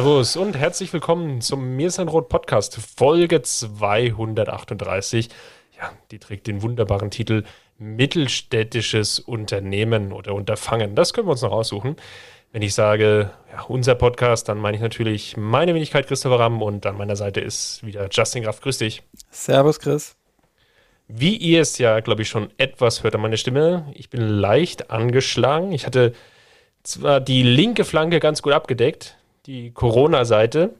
[0.00, 5.28] Servus und herzlich willkommen zum Mir ist ein Rot Podcast, Folge 238.
[5.78, 7.44] Ja, die trägt den wunderbaren Titel
[7.76, 10.94] Mittelstädtisches Unternehmen oder Unterfangen.
[10.94, 11.96] Das können wir uns noch aussuchen.
[12.50, 16.86] Wenn ich sage, ja, unser Podcast, dann meine ich natürlich meine Wenigkeit Christopher Ramm und
[16.86, 18.62] an meiner Seite ist wieder Justin Graf.
[18.62, 19.02] Grüß dich.
[19.30, 20.16] Servus, Chris.
[21.08, 24.90] Wie ihr es ja, glaube ich, schon etwas hört an meiner Stimme, ich bin leicht
[24.90, 25.72] angeschlagen.
[25.72, 26.14] Ich hatte
[26.84, 30.74] zwar die linke Flanke ganz gut abgedeckt, die Corona-Seite.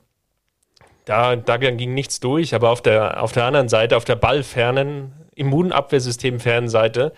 [1.05, 5.13] Da, da ging nichts durch, aber auf der, auf der anderen Seite, auf der ballfernen,
[5.35, 7.13] immunabwehrsystemfernen Seite,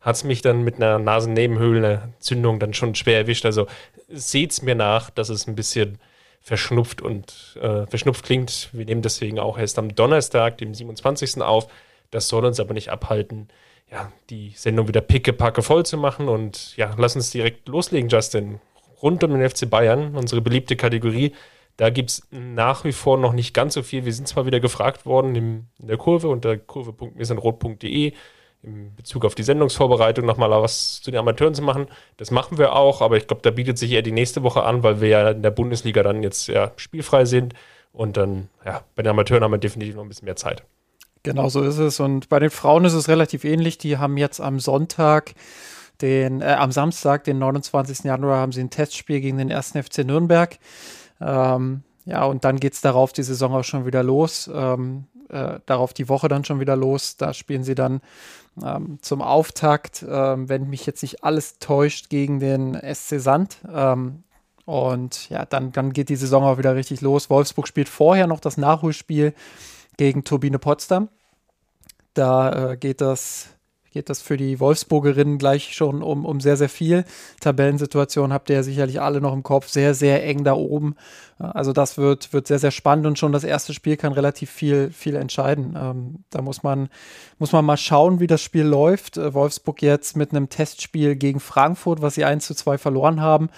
[0.00, 3.44] hat es mich dann mit einer Nasennebenhöhlenentzündung dann schon schwer erwischt.
[3.46, 3.66] Also
[4.08, 5.98] seht es mir nach, dass es ein bisschen
[6.40, 8.68] verschnupft und äh, verschnupft klingt.
[8.72, 11.40] Wir nehmen deswegen auch erst am Donnerstag, dem 27.
[11.40, 11.68] auf.
[12.10, 13.48] Das soll uns aber nicht abhalten,
[13.90, 16.28] ja, die Sendung wieder pickepacke voll zu machen.
[16.28, 18.60] Und ja, lass uns direkt loslegen, Justin
[19.02, 21.32] rund um den FC Bayern, unsere beliebte Kategorie.
[21.76, 24.04] Da gibt es nach wie vor noch nicht ganz so viel.
[24.04, 28.12] Wir sind zwar wieder gefragt worden in, der Kurve unter kurve.mirsanrot.de
[28.62, 31.86] in Bezug auf die Sendungsvorbereitung nochmal was zu den Amateuren zu machen.
[32.16, 34.82] Das machen wir auch, aber ich glaube, da bietet sich eher die nächste Woche an,
[34.82, 37.54] weil wir ja in der Bundesliga dann jetzt ja spielfrei sind
[37.92, 40.64] und dann, ja, bei den Amateuren haben wir definitiv noch ein bisschen mehr Zeit.
[41.22, 42.00] Genau so ist es.
[42.00, 43.78] Und bei den Frauen ist es relativ ähnlich.
[43.78, 45.34] Die haben jetzt am Sonntag
[46.00, 48.04] den, äh, am Samstag, den 29.
[48.04, 49.72] Januar, haben sie ein Testspiel gegen den 1.
[49.72, 50.58] FC Nürnberg.
[51.20, 54.50] Ähm, ja, und dann geht es darauf die Saison auch schon wieder los.
[54.52, 57.16] Ähm, äh, darauf die Woche dann schon wieder los.
[57.16, 58.00] Da spielen sie dann
[58.62, 63.58] ähm, zum Auftakt, ähm, wenn mich jetzt nicht alles täuscht, gegen den SC Sand.
[63.72, 64.24] Ähm,
[64.66, 67.30] und ja, dann, dann geht die Saison auch wieder richtig los.
[67.30, 69.34] Wolfsburg spielt vorher noch das Nachholspiel
[69.96, 71.08] gegen Turbine Potsdam.
[72.14, 73.48] Da äh, geht das
[73.94, 77.04] geht das für die Wolfsburgerinnen gleich schon um, um sehr, sehr viel.
[77.40, 79.68] Tabellensituation habt ihr ja sicherlich alle noch im Kopf.
[79.68, 80.96] Sehr, sehr eng da oben.
[81.38, 84.90] Also das wird, wird sehr, sehr spannend und schon das erste Spiel kann relativ viel,
[84.90, 85.76] viel entscheiden.
[85.80, 86.88] Ähm, da muss man,
[87.38, 89.16] muss man mal schauen, wie das Spiel läuft.
[89.16, 93.48] Äh, Wolfsburg jetzt mit einem Testspiel gegen Frankfurt, was sie 1 zu 2 verloren haben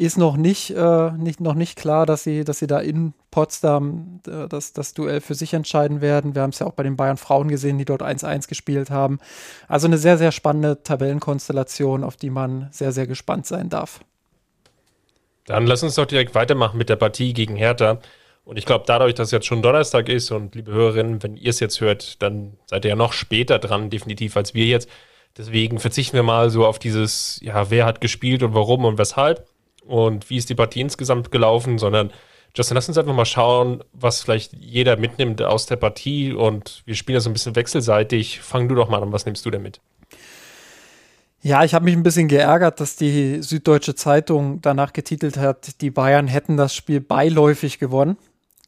[0.00, 4.20] ist noch nicht, äh, nicht, noch nicht klar, dass sie, dass sie da in Potsdam
[4.26, 6.34] äh, das, das Duell für sich entscheiden werden.
[6.34, 9.18] Wir haben es ja auch bei den Bayern Frauen gesehen, die dort 1-1 gespielt haben.
[9.68, 14.00] Also eine sehr, sehr spannende Tabellenkonstellation, auf die man sehr, sehr gespannt sein darf.
[15.44, 18.00] Dann lass uns doch direkt weitermachen mit der Partie gegen Hertha.
[18.44, 21.60] Und ich glaube, dadurch, dass jetzt schon Donnerstag ist und liebe Hörerinnen, wenn ihr es
[21.60, 24.88] jetzt hört, dann seid ihr ja noch später dran, definitiv als wir jetzt.
[25.36, 29.46] Deswegen verzichten wir mal so auf dieses, ja, wer hat gespielt und warum und weshalb
[29.90, 32.10] und wie ist die Partie insgesamt gelaufen, sondern
[32.54, 36.96] Justin, lass uns einfach mal schauen, was vielleicht jeder mitnimmt aus der Partie und wir
[36.96, 38.40] spielen ja so ein bisschen wechselseitig.
[38.40, 39.80] Fang du doch mal an, was nimmst du denn mit?
[41.42, 45.90] Ja, ich habe mich ein bisschen geärgert, dass die Süddeutsche Zeitung danach getitelt hat, die
[45.90, 48.18] Bayern hätten das Spiel beiläufig gewonnen.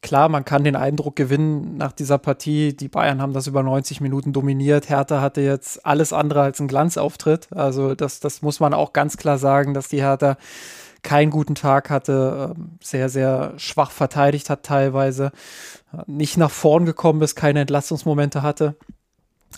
[0.01, 4.01] Klar, man kann den Eindruck gewinnen nach dieser Partie, die Bayern haben das über 90
[4.01, 4.89] Minuten dominiert.
[4.89, 7.47] Hertha hatte jetzt alles andere als einen Glanzauftritt.
[7.51, 10.37] Also das, das muss man auch ganz klar sagen, dass die Hertha
[11.03, 15.31] keinen guten Tag hatte, ähm, sehr, sehr schwach verteidigt hat teilweise,
[16.07, 18.75] nicht nach vorn gekommen ist, keine Entlastungsmomente hatte.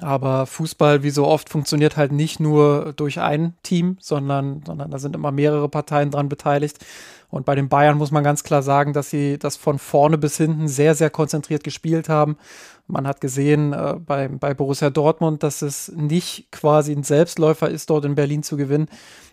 [0.01, 4.99] Aber Fußball, wie so oft, funktioniert halt nicht nur durch ein Team, sondern, sondern da
[4.99, 6.83] sind immer mehrere Parteien dran beteiligt.
[7.29, 10.37] Und bei den Bayern muss man ganz klar sagen, dass sie das von vorne bis
[10.37, 12.37] hinten sehr, sehr konzentriert gespielt haben.
[12.87, 17.89] Man hat gesehen äh, bei, bei Borussia Dortmund, dass es nicht quasi ein Selbstläufer ist,
[17.89, 18.87] dort in Berlin zu gewinnen.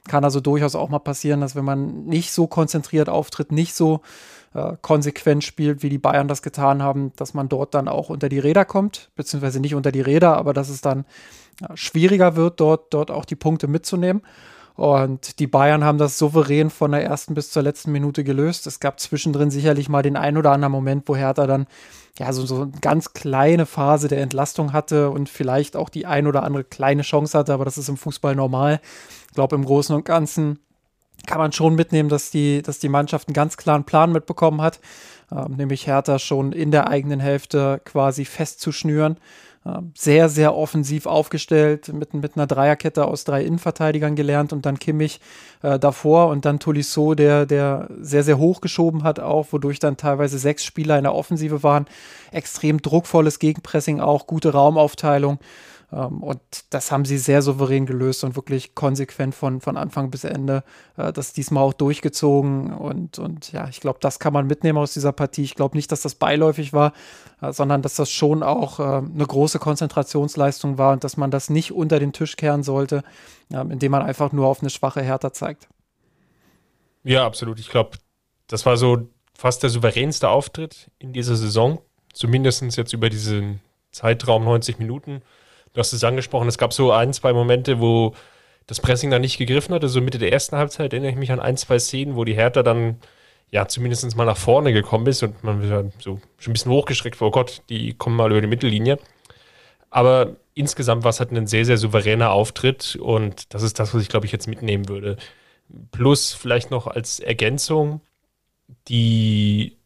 [0.08, 4.00] Kann also durchaus auch mal passieren, dass wenn man nicht so konzentriert auftritt, nicht so
[4.54, 8.30] äh, konsequent spielt, wie die Bayern das getan haben, dass man dort dann auch unter
[8.30, 11.04] die Räder kommt, beziehungsweise nicht unter die Räder, aber dass es dann
[11.60, 14.22] äh, schwieriger wird, dort, dort auch die Punkte mitzunehmen.
[14.74, 18.66] Und die Bayern haben das souverän von der ersten bis zur letzten Minute gelöst.
[18.66, 21.66] Es gab zwischendrin sicherlich mal den ein oder anderen Moment, wo Hertha dann
[22.18, 26.26] ja so, so eine ganz kleine Phase der Entlastung hatte und vielleicht auch die ein
[26.26, 28.80] oder andere kleine Chance hatte, aber das ist im Fußball normal.
[29.28, 30.58] Ich glaube, im Großen und Ganzen
[31.26, 34.80] kann man schon mitnehmen, dass die, dass die Mannschaft einen ganz klaren Plan mitbekommen hat,
[35.30, 39.18] ähm, nämlich Hertha schon in der eigenen Hälfte quasi festzuschnüren
[39.94, 45.20] sehr, sehr offensiv aufgestellt, mit, mit einer Dreierkette aus drei Innenverteidigern gelernt und dann Kimmich
[45.62, 49.96] äh, davor und dann Tolisso, der, der sehr, sehr hoch geschoben hat auch, wodurch dann
[49.96, 51.86] teilweise sechs Spieler in der Offensive waren.
[52.32, 55.38] Extrem druckvolles Gegenpressing auch, gute Raumaufteilung.
[55.92, 56.40] Ähm, und
[56.70, 60.64] das haben sie sehr souverän gelöst und wirklich konsequent von, von Anfang bis Ende
[60.96, 62.72] äh, das diesmal auch durchgezogen.
[62.72, 65.42] Und, und ja, ich glaube, das kann man mitnehmen aus dieser Partie.
[65.42, 66.92] Ich glaube nicht, dass das beiläufig war,
[67.40, 71.50] äh, sondern dass das schon auch äh, eine große Konzentrationsleistung war und dass man das
[71.50, 73.02] nicht unter den Tisch kehren sollte,
[73.52, 75.68] ähm, indem man einfach nur auf eine schwache Hertha zeigt.
[77.04, 77.58] Ja, absolut.
[77.58, 77.98] Ich glaube,
[78.46, 81.80] das war so fast der souveränste Auftritt in dieser Saison.
[82.12, 83.60] Zumindest jetzt über diesen
[83.90, 85.22] Zeitraum 90 Minuten.
[85.72, 88.14] Du hast es angesprochen, es gab so ein, zwei Momente, wo
[88.66, 89.88] das Pressing dann nicht gegriffen hatte.
[89.88, 92.62] So Mitte der ersten Halbzeit erinnere ich mich an ein, zwei Szenen, wo die Hertha
[92.62, 92.98] dann
[93.50, 97.28] ja zumindest mal nach vorne gekommen ist und man so schon ein bisschen hochgeschreckt war,
[97.28, 98.98] oh Gott, die kommen mal über die Mittellinie.
[99.90, 104.02] Aber insgesamt war es halt ein sehr, sehr souveräner Auftritt und das ist das, was
[104.02, 105.16] ich glaube ich jetzt mitnehmen würde.
[105.90, 108.00] Plus vielleicht noch als Ergänzung
[108.88, 109.76] die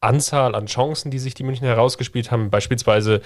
[0.00, 2.50] Anzahl an Chancen, die sich die München herausgespielt haben.
[2.50, 3.20] Beispielsweise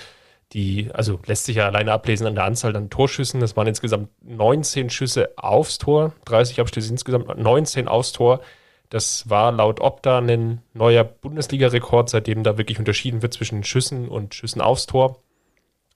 [0.52, 3.40] die, also lässt sich ja alleine ablesen an der Anzahl an Torschüssen.
[3.40, 8.40] Das waren insgesamt 19 Schüsse aufs Tor, 30 Abschlüsse insgesamt, 19 aufs Tor.
[8.90, 14.34] Das war laut Opta ein neuer Bundesliga-Rekord, seitdem da wirklich unterschieden wird zwischen Schüssen und
[14.34, 15.22] Schüssen aufs Tor.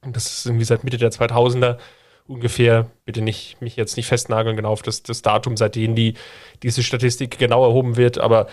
[0.02, 1.78] Und das ist irgendwie seit Mitte der 2000er
[2.26, 6.14] ungefähr, bitte nicht, mich jetzt nicht festnageln genau auf das, das Datum, seitdem die,
[6.62, 8.48] diese Statistik genau erhoben wird, aber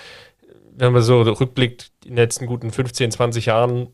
[0.77, 3.89] wenn man so rückblickt, in den letzten guten 15, 20 Jahren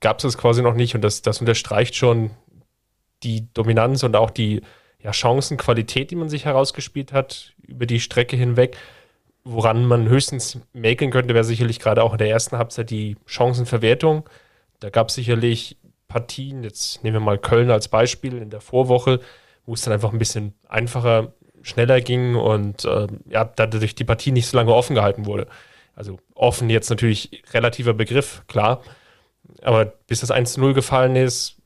[0.00, 2.30] gab es es quasi noch nicht und das, das unterstreicht schon
[3.22, 4.62] die Dominanz und auch die
[5.02, 8.76] ja, Chancenqualität, die man sich herausgespielt hat über die Strecke hinweg.
[9.44, 14.28] Woran man höchstens mäkeln könnte, wäre sicherlich gerade auch in der ersten Halbzeit die Chancenverwertung.
[14.80, 15.78] Da gab es sicherlich
[16.08, 19.20] Partien, jetzt nehmen wir mal Köln als Beispiel in der Vorwoche,
[19.64, 21.32] wo es dann einfach ein bisschen einfacher,
[21.62, 25.48] schneller ging und äh, ja, dadurch die Partie nicht so lange offen gehalten wurde.
[25.94, 28.82] Also offen jetzt natürlich relativer Begriff, klar.
[29.62, 31.56] Aber bis das 1-0 gefallen ist,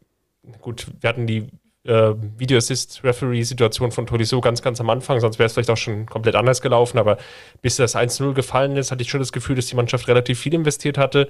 [0.60, 1.48] gut, wir hatten die
[1.84, 5.70] äh, Video Assist Referee Situation von Tolisso ganz, ganz am Anfang, sonst wäre es vielleicht
[5.70, 6.98] auch schon komplett anders gelaufen.
[6.98, 7.18] Aber
[7.62, 10.54] bis das 1-0 gefallen ist, hatte ich schon das Gefühl, dass die Mannschaft relativ viel
[10.54, 11.28] investiert hatte.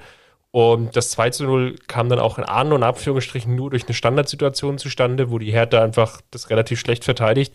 [0.53, 5.31] Und das 2-0 kam dann auch in Ahn- und Abführungsstrichen nur durch eine Standardsituation zustande,
[5.31, 7.55] wo die Hertha einfach das relativ schlecht verteidigt.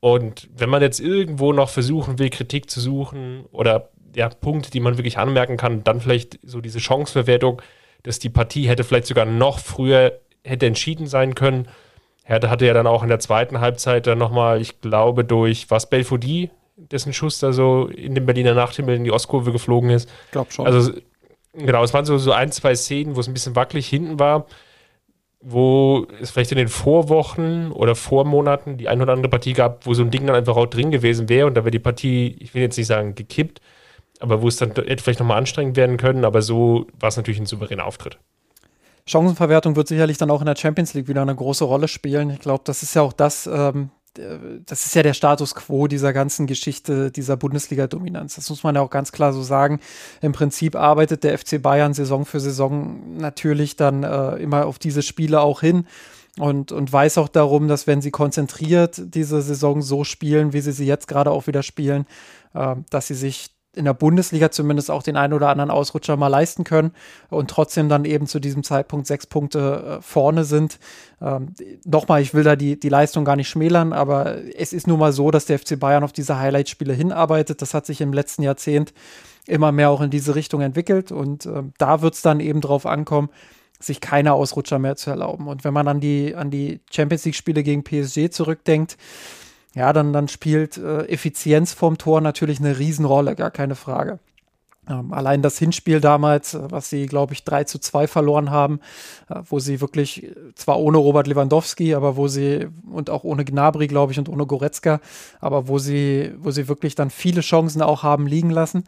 [0.00, 4.80] Und wenn man jetzt irgendwo noch versuchen will, Kritik zu suchen oder ja, Punkte, die
[4.80, 7.62] man wirklich anmerken kann, dann vielleicht so diese Chanceverwertung,
[8.06, 11.66] dass die Partie hätte vielleicht sogar noch früher hätte entschieden sein können.
[12.24, 15.90] Hertha hatte ja dann auch in der zweiten Halbzeit dann nochmal, ich glaube, durch was
[15.90, 20.08] Belfodil, dessen Schuss da so in den Berliner Nachthimmel in die Ostkurve geflogen ist.
[20.26, 20.66] Ich glaube schon.
[20.66, 20.92] Also,
[21.52, 24.46] genau, es waren so, so ein, zwei Szenen, wo es ein bisschen wackelig hinten war,
[25.40, 29.94] wo es vielleicht in den Vorwochen oder Vormonaten die ein oder andere Partie gab, wo
[29.94, 32.54] so ein Ding dann einfach auch drin gewesen wäre und da wäre die Partie, ich
[32.54, 33.60] will jetzt nicht sagen gekippt,
[34.20, 37.40] aber wo es dann hätte vielleicht nochmal anstrengend werden können, aber so war es natürlich
[37.40, 38.18] ein souveräner Auftritt.
[39.06, 42.30] Chancenverwertung wird sicherlich dann auch in der Champions League wieder eine große Rolle spielen.
[42.30, 43.90] Ich glaube, das ist ja auch das, ähm,
[44.66, 48.34] das ist ja der Status quo dieser ganzen Geschichte, dieser Bundesliga-Dominanz.
[48.36, 49.80] Das muss man ja auch ganz klar so sagen.
[50.20, 55.02] Im Prinzip arbeitet der FC Bayern Saison für Saison natürlich dann äh, immer auf diese
[55.02, 55.86] Spiele auch hin
[56.38, 60.72] und, und weiß auch darum, dass wenn sie konzentriert diese Saison so spielen, wie sie
[60.72, 62.06] sie jetzt gerade auch wieder spielen,
[62.54, 66.28] äh, dass sie sich in der Bundesliga zumindest auch den einen oder anderen Ausrutscher mal
[66.28, 66.92] leisten können
[67.30, 70.78] und trotzdem dann eben zu diesem Zeitpunkt sechs Punkte äh, vorne sind.
[71.20, 71.54] Ähm,
[71.84, 75.12] Nochmal, ich will da die, die Leistung gar nicht schmälern, aber es ist nun mal
[75.12, 77.62] so, dass der FC Bayern auf diese Highlight-Spiele hinarbeitet.
[77.62, 78.92] Das hat sich im letzten Jahrzehnt
[79.46, 82.86] immer mehr auch in diese Richtung entwickelt und äh, da wird es dann eben drauf
[82.86, 83.28] ankommen,
[83.78, 85.48] sich keine Ausrutscher mehr zu erlauben.
[85.48, 88.96] Und wenn man an die, an die Champions League-Spiele gegen PSG zurückdenkt,
[89.74, 94.18] ja, dann, dann spielt äh, Effizienz vorm Tor natürlich eine Riesenrolle, gar keine Frage.
[94.88, 98.80] Ähm, allein das Hinspiel damals, äh, was sie, glaube ich, 3 zu 2 verloren haben,
[99.28, 103.44] äh, wo sie wirklich, äh, zwar ohne Robert Lewandowski, aber wo sie, und auch ohne
[103.44, 105.00] Gnabry, glaube ich, und ohne Goretzka,
[105.40, 108.84] aber wo sie, wo sie wirklich dann viele Chancen auch haben liegen lassen.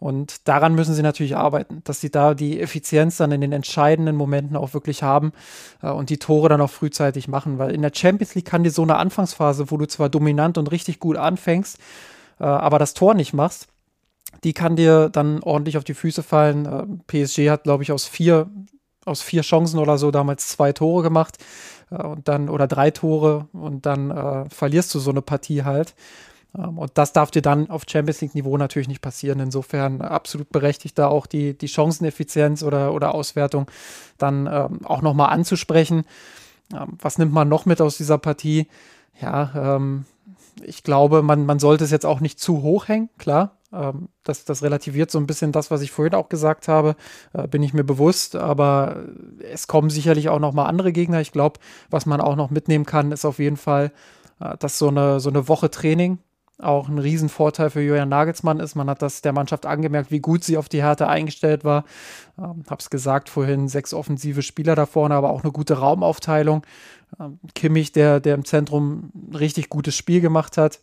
[0.00, 4.16] Und daran müssen sie natürlich arbeiten, dass sie da die Effizienz dann in den entscheidenden
[4.16, 5.32] Momenten auch wirklich haben
[5.82, 7.58] äh, und die Tore dann auch frühzeitig machen.
[7.58, 10.72] Weil in der Champions League kann dir so eine Anfangsphase, wo du zwar dominant und
[10.72, 11.78] richtig gut anfängst,
[12.40, 13.68] äh, aber das Tor nicht machst,
[14.42, 16.64] die kann dir dann ordentlich auf die Füße fallen.
[16.64, 18.48] Äh, PSG hat, glaube ich, aus vier,
[19.04, 21.36] aus vier Chancen oder so damals zwei Tore gemacht
[21.90, 25.94] äh, und dann oder drei Tore und dann äh, verlierst du so eine Partie halt.
[26.56, 29.40] Ähm, und das darf dir dann auf Champions League-Niveau natürlich nicht passieren.
[29.40, 33.70] Insofern absolut berechtigt da auch die, die Chanceneffizienz oder, oder Auswertung
[34.18, 36.04] dann ähm, auch nochmal anzusprechen.
[36.72, 38.68] Ähm, was nimmt man noch mit aus dieser Partie?
[39.20, 40.04] Ja, ähm,
[40.62, 43.56] ich glaube, man, man sollte es jetzt auch nicht zu hoch hängen, klar.
[43.72, 46.96] Ähm, das, das relativiert so ein bisschen das, was ich vorhin auch gesagt habe,
[47.32, 48.36] äh, bin ich mir bewusst.
[48.36, 49.04] Aber
[49.52, 51.20] es kommen sicherlich auch noch mal andere Gegner.
[51.20, 53.92] Ich glaube, was man auch noch mitnehmen kann, ist auf jeden Fall,
[54.40, 56.18] äh, dass so eine, so eine Woche Training
[56.62, 58.74] auch ein Riesenvorteil für Julian Nagelsmann ist.
[58.74, 61.84] Man hat das der Mannschaft angemerkt, wie gut sie auf die Härte eingestellt war.
[62.38, 66.62] Ähm, hab's gesagt vorhin, sechs offensive Spieler da vorne, aber auch eine gute Raumaufteilung.
[67.18, 70.80] Ähm, Kimmich, der, der im Zentrum ein richtig gutes Spiel gemacht hat.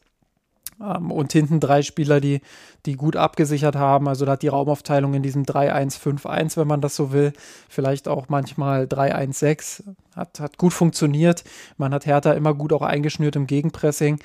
[0.81, 2.41] Ähm, und hinten drei Spieler, die,
[2.85, 4.07] die gut abgesichert haben.
[4.07, 7.33] Also da hat die Raumaufteilung in diesem 3-1-5-1, wenn man das so will,
[7.69, 9.83] vielleicht auch manchmal 3-1-6,
[10.15, 11.43] hat, hat gut funktioniert.
[11.77, 14.19] Man hat Hertha immer gut auch eingeschnürt im Gegenpressing.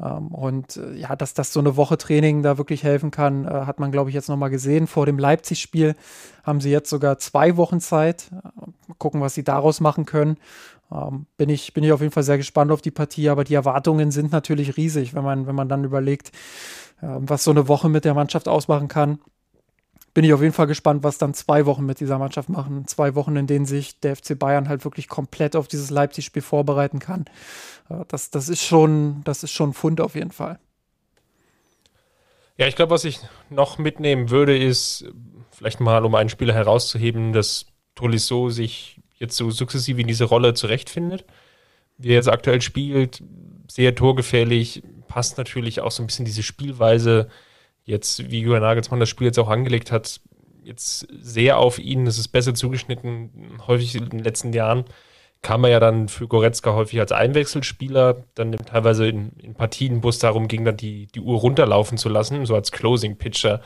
[0.00, 3.48] Ähm, und äh, ja, dass das so eine Woche Training da wirklich helfen kann, äh,
[3.48, 4.86] hat man, glaube ich, jetzt nochmal gesehen.
[4.86, 5.94] Vor dem Leipzig-Spiel
[6.44, 8.30] haben sie jetzt sogar zwei Wochen Zeit.
[8.32, 10.36] Mal gucken, was sie daraus machen können.
[10.92, 13.54] Ähm, bin, ich, bin ich auf jeden Fall sehr gespannt auf die Partie, aber die
[13.54, 16.28] Erwartungen sind natürlich riesig, wenn man, wenn man dann überlegt,
[17.00, 19.18] äh, was so eine Woche mit der Mannschaft ausmachen kann
[20.16, 22.86] bin ich auf jeden Fall gespannt, was dann zwei Wochen mit dieser Mannschaft machen.
[22.86, 27.00] Zwei Wochen, in denen sich der FC Bayern halt wirklich komplett auf dieses Leipzig-Spiel vorbereiten
[27.00, 27.26] kann.
[28.08, 30.58] Das, das, ist schon, das ist schon Fund auf jeden Fall.
[32.56, 33.20] Ja, ich glaube, was ich
[33.50, 35.04] noch mitnehmen würde, ist
[35.50, 40.54] vielleicht mal, um einen Spieler herauszuheben, dass Tolisso sich jetzt so sukzessive in diese Rolle
[40.54, 41.26] zurechtfindet.
[41.98, 43.22] Wie er jetzt aktuell spielt,
[43.70, 47.28] sehr torgefährlich, passt natürlich auch so ein bisschen diese Spielweise
[47.86, 50.20] jetzt, wie Jürgen Nagelsmann das Spiel jetzt auch angelegt hat,
[50.62, 52.06] jetzt sehr auf ihn.
[52.06, 53.58] Es ist besser zugeschnitten.
[53.66, 54.84] Häufig in den letzten Jahren
[55.40, 60.08] kam er ja dann für Goretzka häufig als Einwechselspieler, dann teilweise in, in Partien, wo
[60.08, 63.60] es darum ging, dann die, die Uhr runterlaufen zu lassen, so als Closing-Pitcher.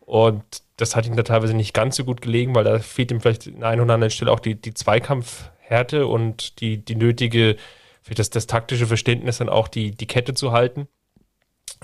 [0.00, 0.42] Und
[0.76, 3.48] das hat ihm da teilweise nicht ganz so gut gelegen, weil da fehlt ihm vielleicht
[3.48, 7.56] an einer oder anderen Stelle auch die, die Zweikampfhärte und die, die nötige,
[8.02, 10.88] vielleicht das, das taktische Verständnis, dann auch die, die Kette zu halten.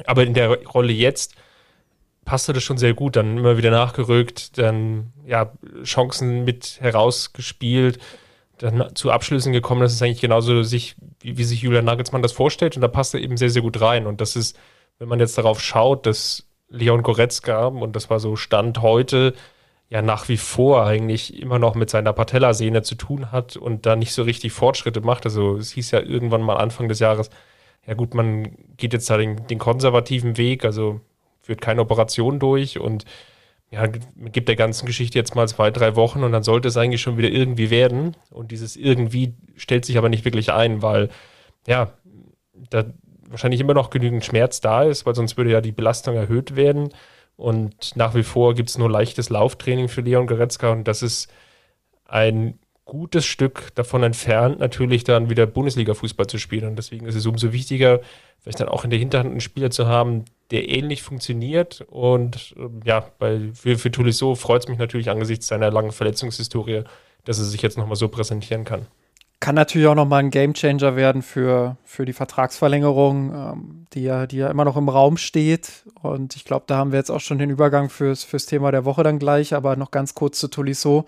[0.07, 1.35] Aber in der Rolle jetzt
[2.27, 3.17] passte das schon sehr gut.
[3.17, 5.53] Dann immer wieder nachgerückt, dann ja,
[5.83, 7.99] Chancen mit herausgespielt,
[8.59, 9.81] dann zu Abschlüssen gekommen.
[9.81, 12.77] Das ist eigentlich genauso, sich, wie, wie sich Julian Nagelsmann das vorstellt.
[12.77, 14.07] Und da passt er eben sehr, sehr gut rein.
[14.07, 14.59] Und das ist,
[14.99, 19.33] wenn man jetzt darauf schaut, dass Leon Goretzka, und das war so Stand heute,
[19.89, 23.95] ja nach wie vor eigentlich immer noch mit seiner Patellasehne zu tun hat und da
[23.95, 25.25] nicht so richtig Fortschritte macht.
[25.25, 27.31] Also es hieß ja irgendwann mal Anfang des Jahres,
[27.87, 31.01] ja gut, man geht jetzt da den, den konservativen Weg, also
[31.47, 33.05] führt keine Operation durch und
[33.71, 37.01] ja, gibt der ganzen Geschichte jetzt mal zwei, drei Wochen und dann sollte es eigentlich
[37.01, 38.17] schon wieder irgendwie werden.
[38.31, 41.09] Und dieses irgendwie stellt sich aber nicht wirklich ein, weil
[41.67, 41.93] ja,
[42.71, 42.85] da
[43.29, 46.91] wahrscheinlich immer noch genügend Schmerz da ist, weil sonst würde ja die Belastung erhöht werden.
[47.37, 51.31] Und nach wie vor gibt es nur leichtes Lauftraining für Leon Goretzka und das ist
[52.07, 56.69] ein gutes Stück davon entfernt, natürlich dann wieder Bundesliga-Fußball zu spielen.
[56.69, 58.01] Und deswegen ist es umso wichtiger,
[58.39, 61.85] vielleicht dann auch in der Hinterhand einen Spieler zu haben, der ähnlich funktioniert.
[61.91, 66.85] Und ähm, ja, bei, für, für Tolisso freut es mich natürlich angesichts seiner langen Verletzungshistorie,
[67.25, 68.87] dass er sich jetzt nochmal so präsentieren kann.
[69.41, 74.39] Kann natürlich auch nochmal ein Gamechanger werden für, für die Vertragsverlängerung, ähm, die, ja, die
[74.39, 75.83] ja immer noch im Raum steht.
[76.01, 78.85] Und ich glaube, da haben wir jetzt auch schon den Übergang fürs, fürs Thema der
[78.85, 81.05] Woche dann gleich, aber noch ganz kurz zu Tolisso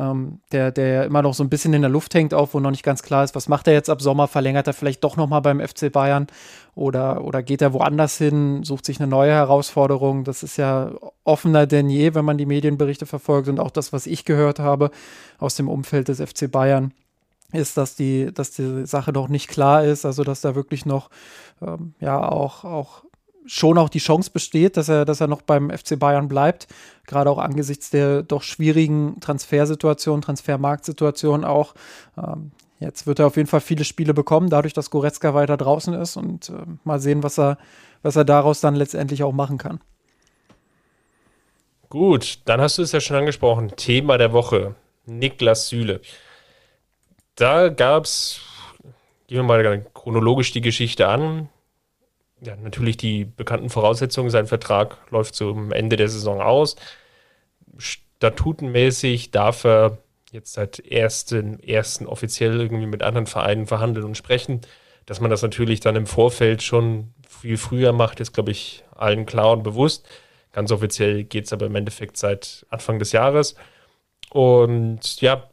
[0.00, 2.70] ähm, der, der immer noch so ein bisschen in der Luft hängt, auch wo noch
[2.70, 4.28] nicht ganz klar ist, was macht er jetzt ab Sommer?
[4.28, 6.26] Verlängert er vielleicht doch nochmal beim FC Bayern
[6.74, 10.24] oder, oder geht er woanders hin, sucht sich eine neue Herausforderung?
[10.24, 10.92] Das ist ja
[11.24, 14.90] offener denn je, wenn man die Medienberichte verfolgt und auch das, was ich gehört habe
[15.38, 16.92] aus dem Umfeld des FC Bayern
[17.52, 21.10] ist, dass die, dass die Sache noch nicht klar ist, also dass da wirklich noch
[21.60, 23.04] ähm, ja auch, auch
[23.50, 26.68] schon auch die Chance besteht, dass er, dass er noch beim FC Bayern bleibt.
[27.04, 31.74] Gerade auch angesichts der doch schwierigen Transfersituation, Transfermarktsituation auch.
[32.16, 35.94] Ähm, jetzt wird er auf jeden Fall viele Spiele bekommen, dadurch, dass Goretzka weiter draußen
[35.94, 36.52] ist und äh,
[36.84, 37.58] mal sehen, was er,
[38.02, 39.80] was er daraus dann letztendlich auch machen kann.
[41.88, 43.72] Gut, dann hast du es ja schon angesprochen.
[43.74, 44.76] Thema der Woche.
[45.06, 46.00] Niklas Süle.
[47.34, 48.38] Da gab es,
[49.26, 51.48] gehen wir mal chronologisch die Geschichte an
[52.42, 54.30] ja, natürlich die bekannten Voraussetzungen.
[54.30, 56.76] Sein Vertrag läuft zum Ende der Saison aus.
[57.76, 59.98] Statutenmäßig darf er
[60.32, 64.60] jetzt seit ersten, ersten offiziell irgendwie mit anderen Vereinen verhandeln und sprechen.
[65.06, 69.26] Dass man das natürlich dann im Vorfeld schon viel früher macht, ist, glaube ich, allen
[69.26, 70.08] klar und bewusst.
[70.52, 73.54] Ganz offiziell geht es aber im Endeffekt seit Anfang des Jahres.
[74.30, 75.50] Und ja,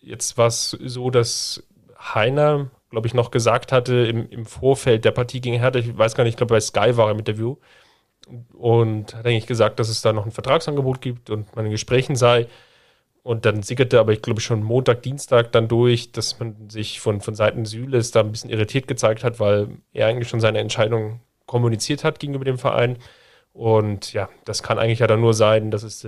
[0.00, 1.62] jetzt war es so, dass
[1.98, 6.14] Heiner glaube ich, noch gesagt hatte im, im Vorfeld der Partie gegen Hertha, ich weiß
[6.14, 7.56] gar nicht, ich glaube bei Sky war er im Interview
[8.52, 12.16] und hat eigentlich gesagt, dass es da noch ein Vertragsangebot gibt und man in Gesprächen
[12.16, 12.46] sei.
[13.22, 17.20] Und dann sickerte aber, ich glaube, schon Montag, Dienstag dann durch, dass man sich von,
[17.20, 21.20] von Seiten Süles da ein bisschen irritiert gezeigt hat, weil er eigentlich schon seine Entscheidung
[21.44, 22.98] kommuniziert hat gegenüber dem Verein.
[23.52, 26.06] Und ja, das kann eigentlich ja dann nur sein, dass es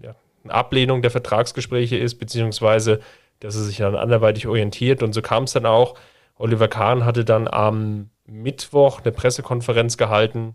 [0.00, 3.00] ja, eine Ablehnung der Vertragsgespräche ist, beziehungsweise
[3.40, 5.02] dass er sich dann anderweitig orientiert.
[5.02, 5.96] Und so kam es dann auch.
[6.40, 10.54] Oliver Kahn hatte dann am Mittwoch eine Pressekonferenz gehalten,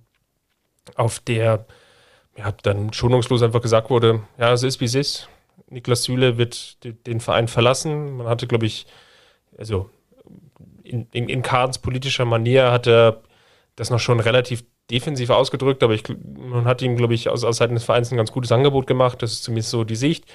[0.95, 1.65] auf der
[2.37, 5.29] ja, dann schonungslos einfach gesagt wurde, ja, es ist wie es ist.
[5.69, 8.17] Niklas Süle wird den Verein verlassen.
[8.17, 8.87] Man hatte, glaube ich,
[9.57, 9.89] also
[10.83, 13.21] in, in, in Kahns politischer Manier hat er
[13.75, 16.03] das noch schon relativ defensiv ausgedrückt, aber ich,
[16.35, 19.21] man hat ihm, glaube ich, aus, aus Seiten des Vereins ein ganz gutes Angebot gemacht.
[19.21, 20.25] Das ist zumindest so die Sicht.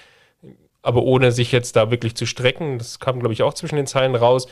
[0.83, 3.87] Aber ohne sich jetzt da wirklich zu strecken, das kam, glaube ich, auch zwischen den
[3.87, 4.47] Zeilen raus.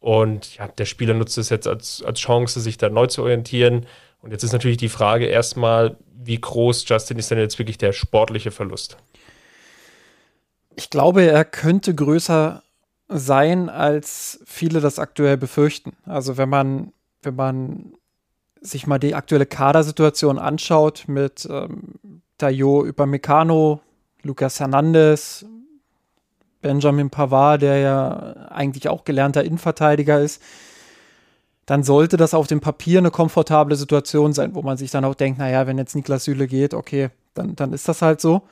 [0.00, 3.86] Und ja, der Spieler nutzt es jetzt als, als Chance, sich da neu zu orientieren.
[4.20, 7.92] Und jetzt ist natürlich die Frage erstmal, wie groß, Justin, ist denn jetzt wirklich der
[7.92, 8.96] sportliche Verlust?
[10.74, 12.62] Ich glaube, er könnte größer
[13.08, 15.92] sein, als viele das aktuell befürchten.
[16.04, 17.92] Also wenn man, wenn man
[18.60, 23.80] sich mal die aktuelle Kadersituation anschaut mit ähm, Tayo Upamecano,
[24.22, 25.46] Lucas Hernandez,
[26.62, 30.42] Benjamin Pavard, der ja eigentlich auch gelernter Innenverteidiger ist,
[31.66, 35.16] dann sollte das auf dem Papier eine komfortable Situation sein, wo man sich dann auch
[35.16, 38.42] denkt, naja, wenn jetzt Niklas Süle geht, okay, dann, dann ist das halt so.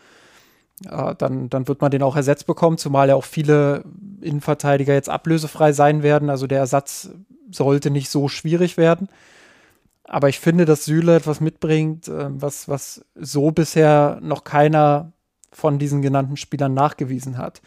[0.83, 3.85] Dann, dann wird man den auch ersetzt bekommen, zumal ja auch viele
[4.21, 6.31] Innenverteidiger jetzt ablösefrei sein werden.
[6.31, 7.11] Also der Ersatz
[7.53, 9.09] sollte nicht so schwierig werden.
[10.03, 15.13] Aber ich finde, dass Süle etwas mitbringt, äh, was, was so bisher noch keiner
[15.53, 17.63] von diesen genannten Spielern nachgewiesen hat.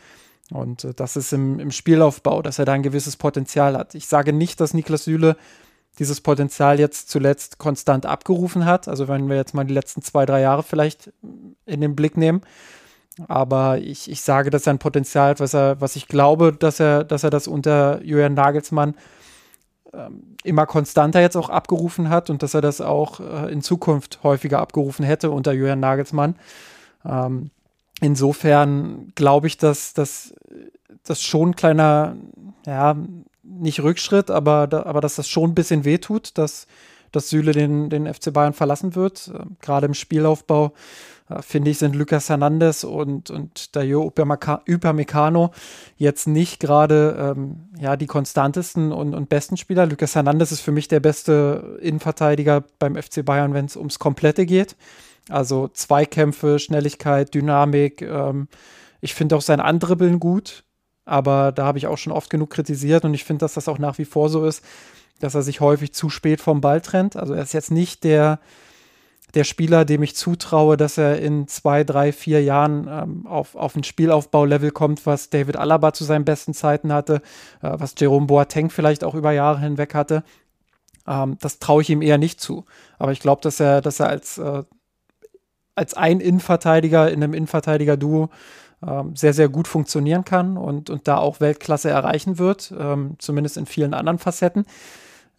[0.51, 3.95] Und äh, das ist im, im Spielaufbau, dass er da ein gewisses Potenzial hat.
[3.95, 5.35] Ich sage nicht, dass Niklas Süle
[5.99, 8.87] dieses Potenzial jetzt zuletzt konstant abgerufen hat.
[8.87, 11.11] Also wenn wir jetzt mal die letzten zwei, drei Jahre vielleicht
[11.65, 12.41] in den Blick nehmen.
[13.27, 16.79] Aber ich, ich sage, dass er ein Potenzial hat, was er, was ich glaube, dass
[16.79, 18.93] er, dass er das unter Julian Nagelsmann
[19.91, 24.19] ähm, immer konstanter jetzt auch abgerufen hat und dass er das auch äh, in Zukunft
[24.21, 26.35] häufiger abgerufen hätte unter Julian Nagelsmann.
[27.03, 27.49] Ähm,
[28.01, 29.93] insofern glaube ich, dass
[31.07, 32.15] das schon ein kleiner,
[32.65, 32.95] ja,
[33.43, 36.67] nicht Rückschritt, aber, aber dass das schon ein bisschen wehtut, dass,
[37.12, 39.31] dass Süle den, den FC Bayern verlassen wird.
[39.33, 40.73] Äh, Gerade im Spielaufbau,
[41.29, 45.51] äh, finde ich, sind Lucas Hernandez und, und Dayo Upamecano
[45.95, 49.86] jetzt nicht gerade ähm, ja, die konstantesten und, und besten Spieler.
[49.86, 54.45] Lucas Hernandez ist für mich der beste Innenverteidiger beim FC Bayern, wenn es ums Komplette
[54.45, 54.75] geht.
[55.29, 58.01] Also Zweikämpfe, Schnelligkeit, Dynamik.
[58.01, 58.47] Ähm,
[59.01, 60.63] ich finde auch sein Andribbeln gut,
[61.05, 63.79] aber da habe ich auch schon oft genug kritisiert und ich finde, dass das auch
[63.79, 64.63] nach wie vor so ist,
[65.19, 67.15] dass er sich häufig zu spät vom Ball trennt.
[67.15, 68.39] Also er ist jetzt nicht der,
[69.33, 73.75] der Spieler, dem ich zutraue, dass er in zwei, drei, vier Jahren ähm, auf, auf
[73.75, 77.21] ein Spielaufbaulevel kommt, was David Alaba zu seinen besten Zeiten hatte,
[77.61, 80.23] äh, was Jerome Boateng vielleicht auch über Jahre hinweg hatte.
[81.07, 82.65] Ähm, das traue ich ihm eher nicht zu.
[82.99, 84.63] Aber ich glaube, dass er, dass er als äh,
[85.77, 88.29] als ein Innenverteidiger in einem Innenverteidiger-Duo
[88.85, 93.57] ähm, sehr, sehr gut funktionieren kann und, und da auch Weltklasse erreichen wird, ähm, zumindest
[93.57, 94.65] in vielen anderen Facetten.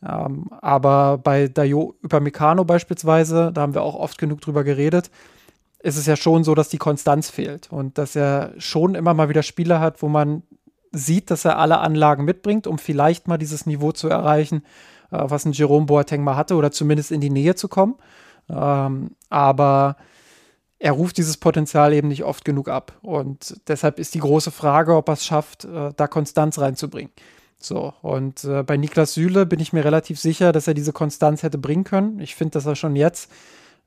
[0.06, 5.10] Ähm, aber bei Dayo Upamecano beispielsweise, da haben wir auch oft genug drüber geredet,
[5.80, 9.28] ist es ja schon so, dass die Konstanz fehlt und dass er schon immer mal
[9.28, 10.42] wieder Spiele hat, wo man
[10.92, 14.62] sieht, dass er alle Anlagen mitbringt, um vielleicht mal dieses Niveau zu erreichen,
[15.10, 17.96] äh, was ein Jerome Boateng mal hatte oder zumindest in die Nähe zu kommen.
[18.48, 19.96] Ähm, aber
[20.78, 22.92] er ruft dieses Potenzial eben nicht oft genug ab.
[23.02, 27.12] Und deshalb ist die große Frage, ob er es schafft, äh, da Konstanz reinzubringen.
[27.60, 31.42] So, und äh, bei Niklas Süle bin ich mir relativ sicher, dass er diese Konstanz
[31.42, 32.20] hätte bringen können.
[32.20, 33.30] Ich finde, dass er schon jetzt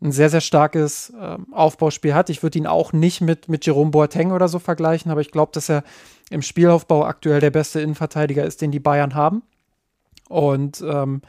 [0.01, 2.30] ein sehr, sehr starkes äh, Aufbauspiel hat.
[2.30, 5.51] Ich würde ihn auch nicht mit, mit Jerome Boateng oder so vergleichen, aber ich glaube,
[5.54, 5.84] dass er
[6.30, 9.43] im Spielaufbau aktuell der beste Innenverteidiger ist, den die Bayern haben.
[10.27, 11.21] Und ähm,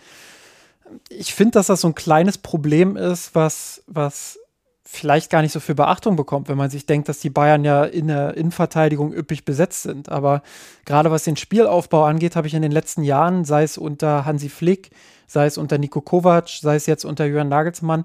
[1.11, 4.38] ich finde, dass das so ein kleines Problem ist, was, was
[4.85, 7.85] vielleicht gar nicht so viel Beachtung bekommt, wenn man sich denkt, dass die Bayern ja
[7.85, 10.09] in der Innenverteidigung üppig besetzt sind.
[10.09, 10.42] Aber
[10.85, 14.49] gerade was den Spielaufbau angeht, habe ich in den letzten Jahren, sei es unter Hansi
[14.49, 14.90] Flick,
[15.27, 18.05] sei es unter Nico Kovac, sei es jetzt unter Jürgen Nagelsmann,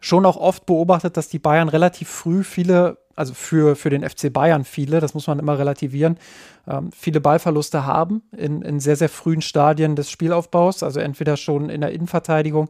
[0.00, 4.32] schon auch oft beobachtet, dass die Bayern relativ früh viele, also für, für den FC
[4.32, 6.18] Bayern viele, das muss man immer relativieren,
[6.66, 11.70] ähm, viele Ballverluste haben in, in sehr, sehr frühen Stadien des Spielaufbaus, also entweder schon
[11.70, 12.68] in der Innenverteidigung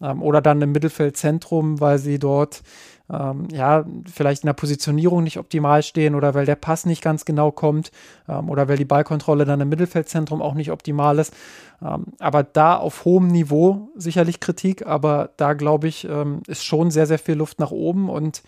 [0.00, 2.62] ähm, oder dann im Mittelfeldzentrum, weil sie dort
[3.10, 7.24] ähm, ja vielleicht in der Positionierung nicht optimal stehen oder weil der Pass nicht ganz
[7.24, 7.90] genau kommt
[8.28, 11.34] ähm, oder weil die Ballkontrolle dann im Mittelfeldzentrum auch nicht optimal ist.
[11.82, 16.90] Ähm, aber da auf hohem Niveau sicherlich Kritik, aber da glaube ich, ähm, ist schon
[16.90, 18.42] sehr, sehr viel Luft nach oben und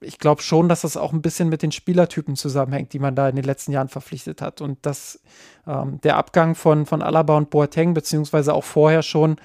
[0.00, 3.28] ich glaube schon, dass das auch ein bisschen mit den Spielertypen zusammenhängt, die man da
[3.28, 4.62] in den letzten Jahren verpflichtet hat.
[4.62, 5.20] Und dass
[5.66, 9.36] ähm, der Abgang von, von Alaba und Boateng, beziehungsweise auch vorher schon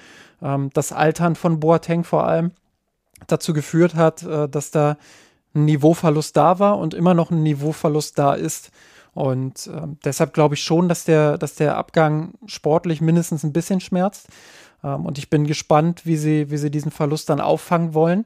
[0.42, 2.52] ähm, das Altern von Boateng vor allem,
[3.28, 4.98] dazu geführt hat, äh, dass da
[5.54, 8.72] ein Niveauverlust da war und immer noch ein Niveauverlust da ist.
[9.14, 13.82] Und äh, deshalb glaube ich schon, dass der, dass der Abgang sportlich mindestens ein bisschen
[13.82, 14.28] schmerzt.
[14.84, 18.26] Ähm, und ich bin gespannt, wie sie, wie sie diesen Verlust dann auffangen wollen.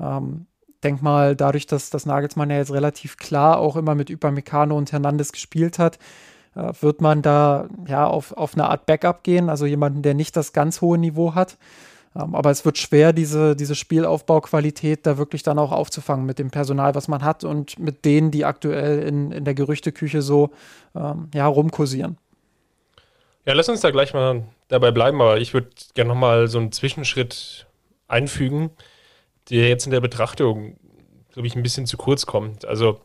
[0.00, 0.46] Ähm,
[0.82, 4.92] denk mal, dadurch, dass das Nagelsmann ja jetzt relativ klar auch immer mit Upamecano und
[4.92, 5.98] Hernandez gespielt hat,
[6.54, 10.36] äh, wird man da ja auf, auf eine Art Backup gehen, also jemanden, der nicht
[10.36, 11.58] das ganz hohe Niveau hat.
[12.16, 16.50] Ähm, aber es wird schwer, diese, diese Spielaufbauqualität da wirklich dann auch aufzufangen mit dem
[16.50, 20.50] Personal, was man hat und mit denen, die aktuell in, in der Gerüchteküche so
[20.94, 22.18] ähm, ja, rumkursieren.
[23.46, 26.72] Ja, lass uns da gleich mal dabei bleiben, aber ich würde gerne nochmal so einen
[26.72, 27.66] Zwischenschritt
[28.08, 28.70] einfügen
[29.50, 30.76] der jetzt in der Betrachtung,
[31.32, 32.64] glaube ich, ein bisschen zu kurz kommt.
[32.64, 33.00] Also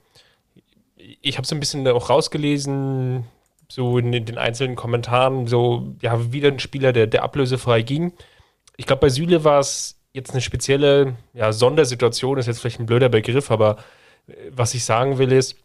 [1.21, 3.25] ich habe so ein bisschen auch rausgelesen,
[3.67, 8.13] so in den einzelnen Kommentaren, so, ja, wieder ein Spieler, der, der ablösefrei ging.
[8.77, 12.85] Ich glaube, bei Süle war es jetzt eine spezielle ja, Sondersituation, ist jetzt vielleicht ein
[12.85, 13.77] blöder Begriff, aber
[14.27, 15.57] äh, was ich sagen will ist,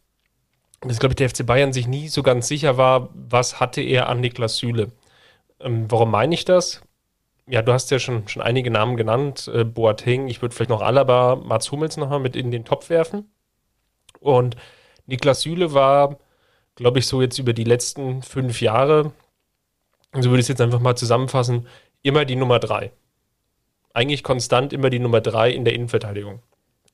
[0.80, 4.08] dass, glaube ich, der FC Bayern sich nie so ganz sicher war, was hatte er
[4.08, 4.92] an Niklas Süle.
[5.60, 6.80] Ähm, warum meine ich das?
[7.50, 9.50] Ja, du hast ja schon, schon einige Namen genannt.
[9.52, 13.28] Äh, Boateng, ich würde vielleicht noch Alaba, Mats Hummels nochmal mit in den Topf werfen.
[14.20, 14.56] Und
[15.06, 16.18] Niklas Süle war,
[16.76, 19.12] glaube ich, so jetzt über die letzten fünf Jahre,
[20.12, 21.66] so würde ich es jetzt einfach mal zusammenfassen,
[22.02, 22.92] immer die Nummer drei.
[23.92, 26.42] Eigentlich konstant immer die Nummer drei in der Innenverteidigung.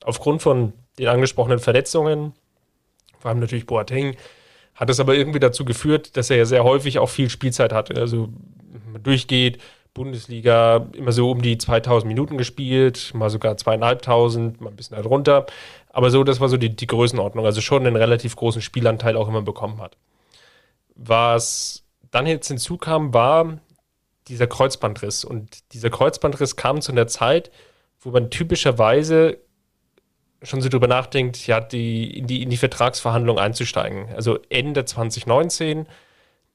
[0.03, 2.33] Aufgrund von den angesprochenen Verletzungen,
[3.19, 4.17] vor allem natürlich Boateng,
[4.73, 7.99] hat es aber irgendwie dazu geführt, dass er ja sehr häufig auch viel Spielzeit hatte.
[7.99, 8.29] Also
[9.03, 9.59] durchgeht,
[9.97, 15.47] Bundesliga immer so um die 2000 Minuten gespielt, mal sogar zweieinhalbtausend, mal ein bisschen darunter.
[15.89, 17.45] Aber so, das war so die, die Größenordnung.
[17.45, 19.97] Also schon einen relativ großen Spielanteil auch immer bekommen hat.
[20.95, 23.57] Was dann jetzt hinzukam, war
[24.27, 25.25] dieser Kreuzbandriss.
[25.25, 27.51] Und dieser Kreuzbandriss kam zu einer Zeit,
[27.99, 29.39] wo man typischerweise
[30.43, 34.09] schon so drüber nachdenkt, ja, die, in, die, in die Vertragsverhandlung einzusteigen.
[34.15, 35.87] Also Ende 2019,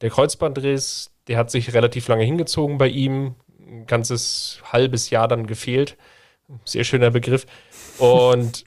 [0.01, 3.35] der Kreuzbandriss, der hat sich relativ lange hingezogen bei ihm.
[3.59, 5.97] Ein ganzes halbes Jahr dann gefehlt.
[6.65, 7.47] Sehr schöner Begriff.
[7.99, 8.65] Und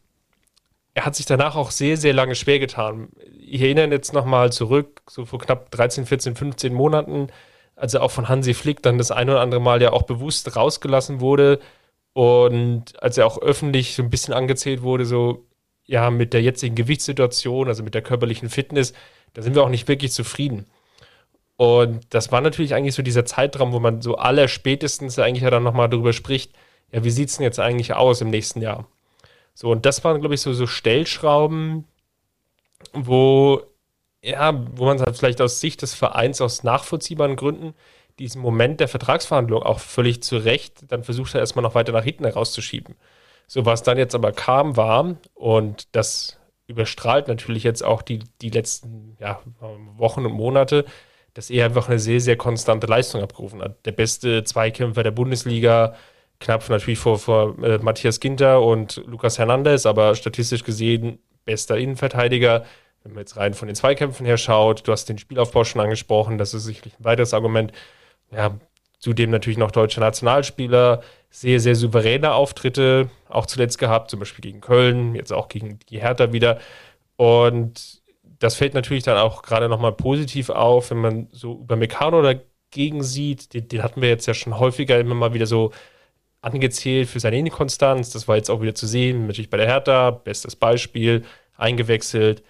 [0.94, 3.10] er hat sich danach auch sehr, sehr lange schwer getan.
[3.38, 7.28] Ich erinnere jetzt nochmal zurück, so vor knapp 13, 14, 15 Monaten,
[7.76, 10.56] als er auch von Hansi Flick dann das ein oder andere Mal ja auch bewusst
[10.56, 11.60] rausgelassen wurde
[12.14, 15.46] und als er auch öffentlich so ein bisschen angezählt wurde, so
[15.86, 18.94] ja, mit der jetzigen Gewichtssituation, also mit der körperlichen Fitness,
[19.34, 20.66] da sind wir auch nicht wirklich zufrieden.
[21.58, 25.50] Und das war natürlich eigentlich so dieser Zeitraum, wo man so aller spätestens eigentlich ja
[25.50, 26.54] dann nochmal darüber spricht,
[26.92, 28.88] ja, wie sieht es denn jetzt eigentlich aus im nächsten Jahr?
[29.54, 31.86] So, und das waren, glaube ich, so, so Stellschrauben,
[32.94, 33.62] wo,
[34.22, 37.74] ja, wo man halt vielleicht aus Sicht des Vereins aus nachvollziehbaren Gründen
[38.20, 42.04] diesen Moment der Vertragsverhandlung auch völlig zu Recht dann versucht hat, erstmal noch weiter nach
[42.04, 42.96] hinten herauszuschieben.
[43.48, 48.50] So, was dann jetzt aber kam, war, und das überstrahlt natürlich jetzt auch die, die
[48.50, 49.42] letzten ja,
[49.98, 50.86] Wochen und Monate,
[51.36, 53.86] dass er einfach eine sehr, sehr konstante Leistung abgerufen hat.
[53.86, 55.96] Der beste Zweikämpfer der Bundesliga,
[56.40, 62.66] knapp natürlich vor, vor äh, Matthias Ginter und Lukas Hernandez, aber statistisch gesehen bester Innenverteidiger.
[63.04, 66.38] Wenn man jetzt rein von den Zweikämpfen her schaut, du hast den Spielaufbau schon angesprochen,
[66.38, 67.72] das ist sicherlich ein weiteres Argument.
[68.32, 68.58] Ja,
[69.00, 74.62] zudem natürlich noch deutscher Nationalspieler, sehr, sehr souveräne Auftritte, auch zuletzt gehabt, zum Beispiel gegen
[74.62, 76.60] Köln, jetzt auch gegen die Hertha wieder.
[77.18, 78.02] Und
[78.40, 83.04] das fällt natürlich dann auch gerade nochmal positiv auf, wenn man so über Meccano dagegen
[83.04, 83.54] sieht.
[83.54, 85.72] Den, den, hatten wir jetzt ja schon häufiger immer mal wieder so
[86.42, 88.12] angezählt für seine Inkonstanz.
[88.12, 91.24] Das war jetzt auch wieder zu sehen, natürlich bei der Hertha, bestes Beispiel,
[91.58, 92.44] eingewechselt,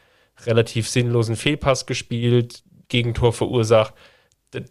[0.46, 3.94] relativ sinnlosen Fehlpass gespielt, Gegentor verursacht.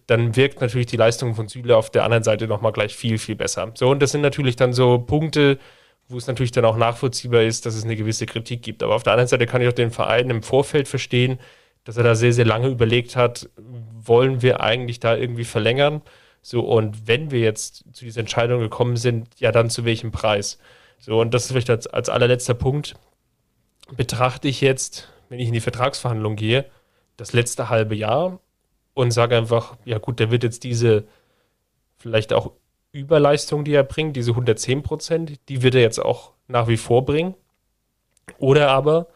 [0.07, 3.37] Dann wirkt natürlich die Leistung von Süle auf der anderen Seite nochmal gleich viel, viel
[3.37, 3.72] besser.
[3.74, 5.59] So, und das sind natürlich dann so Punkte,
[6.08, 8.82] wo es natürlich dann auch nachvollziehbar ist, dass es eine gewisse Kritik gibt.
[8.82, 11.38] Aber auf der anderen Seite kann ich auch den Verein im Vorfeld verstehen,
[11.84, 16.02] dass er da sehr, sehr lange überlegt hat, wollen wir eigentlich da irgendwie verlängern?
[16.42, 20.58] So, und wenn wir jetzt zu dieser Entscheidung gekommen sind, ja, dann zu welchem Preis?
[20.98, 22.94] So, und das ist vielleicht als, als allerletzter Punkt.
[23.96, 26.66] Betrachte ich jetzt, wenn ich in die Vertragsverhandlung gehe,
[27.16, 28.40] das letzte halbe Jahr
[28.94, 31.04] und sage einfach, ja gut, der wird jetzt diese
[31.96, 32.52] vielleicht auch
[32.94, 37.04] Überleistung, die er bringt, diese 110 Prozent, die wird er jetzt auch nach wie vor
[37.04, 37.35] bringen.
[38.38, 39.09] Oder aber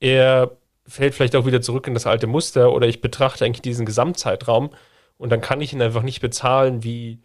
[0.00, 3.86] er fällt vielleicht auch wieder zurück in das alte Muster oder ich betrachte eigentlich diesen
[3.86, 4.70] Gesamtzeitraum
[5.18, 7.20] und dann kann ich ihn einfach nicht bezahlen wie,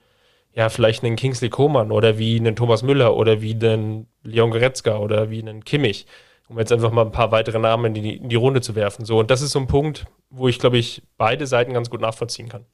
[0.54, 4.98] ja, vielleicht einen Kingsley Coman oder wie einen Thomas Müller oder wie einen Leon Goretzka
[4.98, 6.08] oder wie einen Kimmich,
[6.48, 9.06] um jetzt einfach mal ein paar weitere Namen in die, in die Runde zu werfen.
[9.06, 12.02] So, und das ist so ein Punkt, wo ich, glaube ich, beide Seiten ganz gut
[12.02, 12.66] nachvollziehen kann.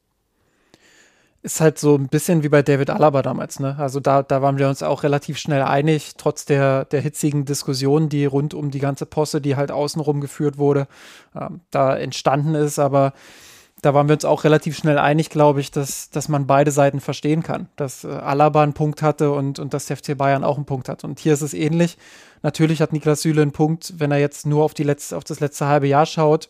[1.44, 3.76] Ist halt so ein bisschen wie bei David Alaba damals, ne?
[3.78, 8.10] Also da, da waren wir uns auch relativ schnell einig, trotz der, der hitzigen Diskussion,
[8.10, 10.88] die rund um die ganze Posse, die halt außenrum geführt wurde,
[11.36, 12.80] ähm, da entstanden ist.
[12.80, 13.14] Aber
[13.82, 17.00] da waren wir uns auch relativ schnell einig, glaube ich, dass, dass man beide Seiten
[17.00, 17.70] verstehen kann.
[17.76, 20.90] Dass äh, Alaba einen Punkt hatte und, und dass der FC Bayern auch einen Punkt
[20.90, 21.04] hat.
[21.04, 21.98] Und hier ist es ähnlich.
[22.42, 25.40] Natürlich hat Niklas Süle einen Punkt, wenn er jetzt nur auf, die letzte, auf das
[25.40, 26.50] letzte halbe Jahr schaut.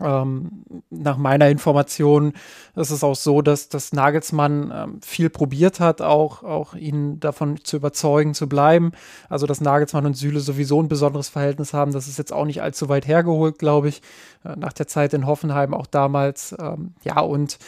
[0.00, 2.34] Ähm, nach meiner Information
[2.74, 7.64] ist es auch so, dass, dass Nagelsmann ähm, viel probiert hat, auch, auch ihn davon
[7.64, 8.92] zu überzeugen, zu bleiben.
[9.28, 12.62] Also, dass Nagelsmann und Süle sowieso ein besonderes Verhältnis haben, das ist jetzt auch nicht
[12.62, 14.02] allzu weit hergeholt, glaube ich,
[14.44, 16.54] äh, nach der Zeit in Hoffenheim auch damals.
[16.58, 17.58] Ähm, ja, und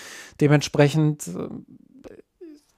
[0.41, 1.49] dementsprechend äh,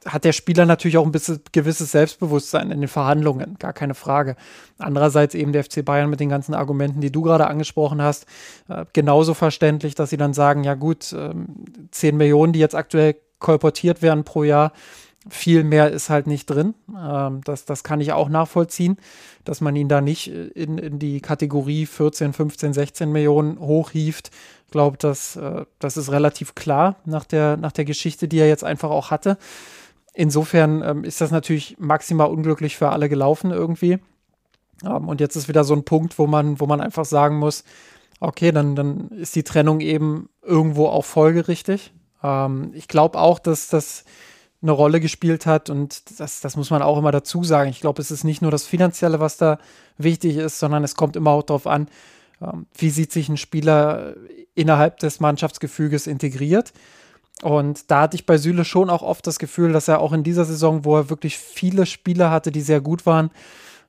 [0.06, 4.36] hat der Spieler natürlich auch ein bisschen gewisses Selbstbewusstsein in den Verhandlungen, gar keine Frage.
[4.78, 8.26] Andererseits eben der FC Bayern mit den ganzen Argumenten, die du gerade angesprochen hast,
[8.68, 11.34] äh, genauso verständlich, dass sie dann sagen, ja gut, äh,
[11.90, 14.72] 10 Millionen, die jetzt aktuell kolportiert werden pro Jahr,
[15.28, 16.74] viel mehr ist halt nicht drin.
[16.96, 18.96] Ähm, das, das kann ich auch nachvollziehen,
[19.44, 24.30] dass man ihn da nicht in, in die Kategorie 14, 15, 16 Millionen hochhieft.
[24.66, 28.48] Ich glaube, das, äh, das ist relativ klar nach der, nach der Geschichte, die er
[28.48, 29.36] jetzt einfach auch hatte.
[30.20, 34.00] Insofern ähm, ist das natürlich maximal unglücklich für alle gelaufen irgendwie.
[34.84, 37.64] Ähm, und jetzt ist wieder so ein Punkt, wo man, wo man einfach sagen muss,
[38.20, 41.94] okay, dann, dann ist die Trennung eben irgendwo auch folgerichtig.
[42.22, 44.04] Ähm, ich glaube auch, dass das
[44.60, 47.70] eine Rolle gespielt hat und das, das muss man auch immer dazu sagen.
[47.70, 49.56] Ich glaube, es ist nicht nur das Finanzielle, was da
[49.96, 51.88] wichtig ist, sondern es kommt immer auch darauf an,
[52.42, 54.16] ähm, wie sieht sich ein Spieler
[54.54, 56.74] innerhalb des Mannschaftsgefüges integriert.
[57.42, 60.22] Und da hatte ich bei Süle schon auch oft das Gefühl, dass er auch in
[60.22, 63.30] dieser Saison, wo er wirklich viele Spieler hatte, die sehr gut waren,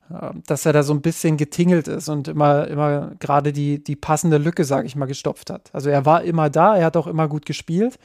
[0.10, 3.96] ähm, dass er da so ein bisschen getingelt ist und immer, immer gerade die, die
[3.96, 5.70] passende Lücke, sage ich mal, gestopft hat.
[5.74, 8.00] Also er war immer da, er hat auch immer gut gespielt,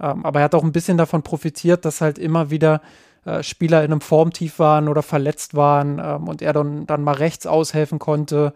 [0.00, 2.82] ähm, aber er hat auch ein bisschen davon profitiert, dass halt immer wieder
[3.24, 7.14] äh, Spieler in einem Formtief waren oder verletzt waren ähm, und er dann, dann mal
[7.14, 8.52] rechts aushelfen konnte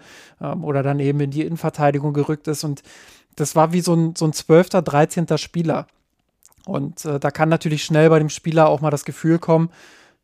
[0.62, 2.82] oder dann eben in die Innenverteidigung gerückt ist und
[3.34, 5.38] das war wie so ein, so ein 12., 13.
[5.38, 5.86] Spieler.
[6.68, 9.70] Und äh, da kann natürlich schnell bei dem Spieler auch mal das Gefühl kommen,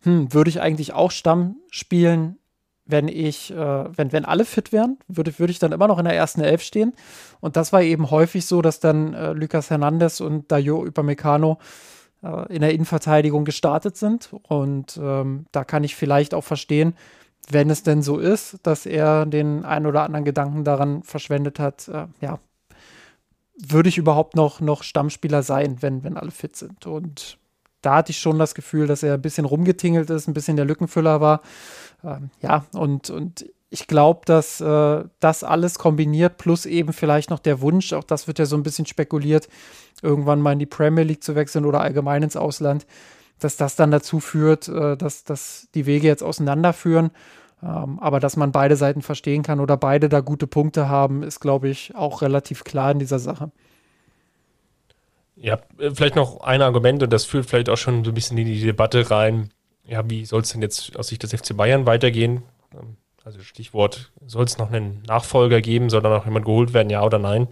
[0.02, 2.36] hm, würde ich eigentlich auch Stamm spielen,
[2.84, 3.56] wenn ich, äh,
[3.96, 6.60] wenn, wenn alle fit wären, würde, würde ich dann immer noch in der ersten Elf
[6.60, 6.92] stehen.
[7.40, 11.58] Und das war eben häufig so, dass dann äh, Lucas Hernandez und Dayo Upamecano
[12.22, 14.28] äh, in der Innenverteidigung gestartet sind.
[14.42, 16.94] Und ähm, da kann ich vielleicht auch verstehen,
[17.48, 21.88] wenn es denn so ist, dass er den ein oder anderen Gedanken daran verschwendet hat,
[21.88, 22.38] äh, ja,
[23.56, 26.86] würde ich überhaupt noch, noch Stammspieler sein, wenn, wenn alle fit sind.
[26.86, 27.38] Und
[27.82, 30.64] da hatte ich schon das Gefühl, dass er ein bisschen rumgetingelt ist, ein bisschen der
[30.64, 31.42] Lückenfüller war.
[32.02, 37.40] Ähm, ja, und, und ich glaube, dass äh, das alles kombiniert, plus eben vielleicht noch
[37.40, 39.48] der Wunsch, auch das wird ja so ein bisschen spekuliert,
[40.00, 42.86] irgendwann mal in die Premier League zu wechseln oder allgemein ins Ausland,
[43.40, 47.10] dass das dann dazu führt, äh, dass, dass die Wege jetzt auseinanderführen.
[47.64, 51.40] Ähm, aber dass man beide Seiten verstehen kann oder beide da gute Punkte haben, ist,
[51.40, 53.50] glaube ich, auch relativ klar in dieser Sache.
[55.36, 58.36] Ja, äh, vielleicht noch ein Argument und das führt vielleicht auch schon so ein bisschen
[58.36, 59.50] in die Debatte rein.
[59.86, 62.42] Ja, wie soll es denn jetzt aus Sicht des FC Bayern weitergehen?
[62.74, 65.88] Ähm, also Stichwort, soll es noch einen Nachfolger geben?
[65.88, 67.48] Soll da noch jemand geholt werden, ja oder nein?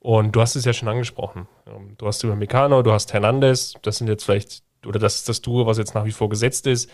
[0.00, 1.46] Und du hast es ja schon angesprochen.
[1.66, 5.28] Ähm, du hast über Meccano, du hast Hernandez, das sind jetzt vielleicht, oder das ist
[5.28, 6.90] das Duo, was jetzt nach wie vor gesetzt ist.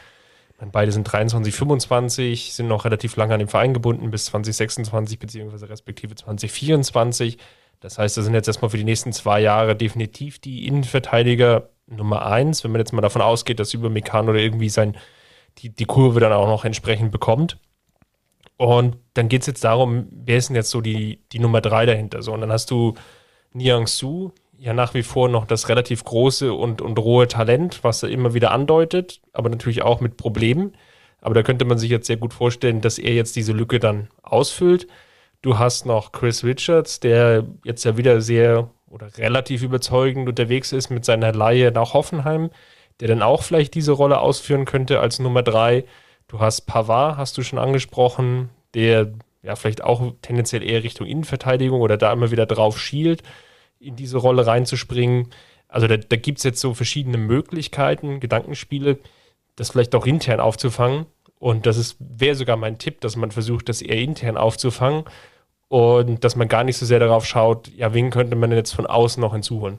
[0.72, 5.68] Beide sind 23, 25, sind noch relativ lange an dem Verein gebunden bis 2026 beziehungsweise
[5.68, 7.38] respektive 2024.
[7.80, 12.26] Das heißt, das sind jetzt erstmal für die nächsten zwei Jahre definitiv die Innenverteidiger Nummer
[12.26, 14.96] eins, wenn man jetzt mal davon ausgeht, dass über oder irgendwie sein,
[15.58, 17.58] die, die Kurve dann auch noch entsprechend bekommt.
[18.56, 21.86] Und dann geht es jetzt darum, wer ist denn jetzt so die, die Nummer drei
[21.86, 22.22] dahinter?
[22.22, 22.94] So, und dann hast du
[23.52, 28.02] Niang Su, ja nach wie vor noch das relativ große und, und rohe Talent, was
[28.02, 30.74] er immer wieder andeutet, aber natürlich auch mit Problemen.
[31.22, 34.08] Aber da könnte man sich jetzt sehr gut vorstellen, dass er jetzt diese Lücke dann
[34.22, 34.86] ausfüllt.
[35.40, 40.90] Du hast noch Chris Richards, der jetzt ja wieder sehr oder relativ überzeugend unterwegs ist
[40.90, 42.50] mit seiner Laie nach Hoffenheim,
[43.00, 45.84] der dann auch vielleicht diese Rolle ausführen könnte als Nummer drei.
[46.28, 51.80] Du hast Pavard, hast du schon angesprochen, der ja vielleicht auch tendenziell eher Richtung Innenverteidigung
[51.80, 53.22] oder da immer wieder drauf schielt
[53.80, 55.28] in diese Rolle reinzuspringen.
[55.68, 58.98] Also da, da gibt es jetzt so verschiedene Möglichkeiten, Gedankenspiele,
[59.56, 61.06] das vielleicht auch intern aufzufangen.
[61.38, 65.04] Und das wäre sogar mein Tipp, dass man versucht, das eher intern aufzufangen
[65.68, 68.86] und dass man gar nicht so sehr darauf schaut, ja, wen könnte man jetzt von
[68.86, 69.78] außen noch hinzuholen.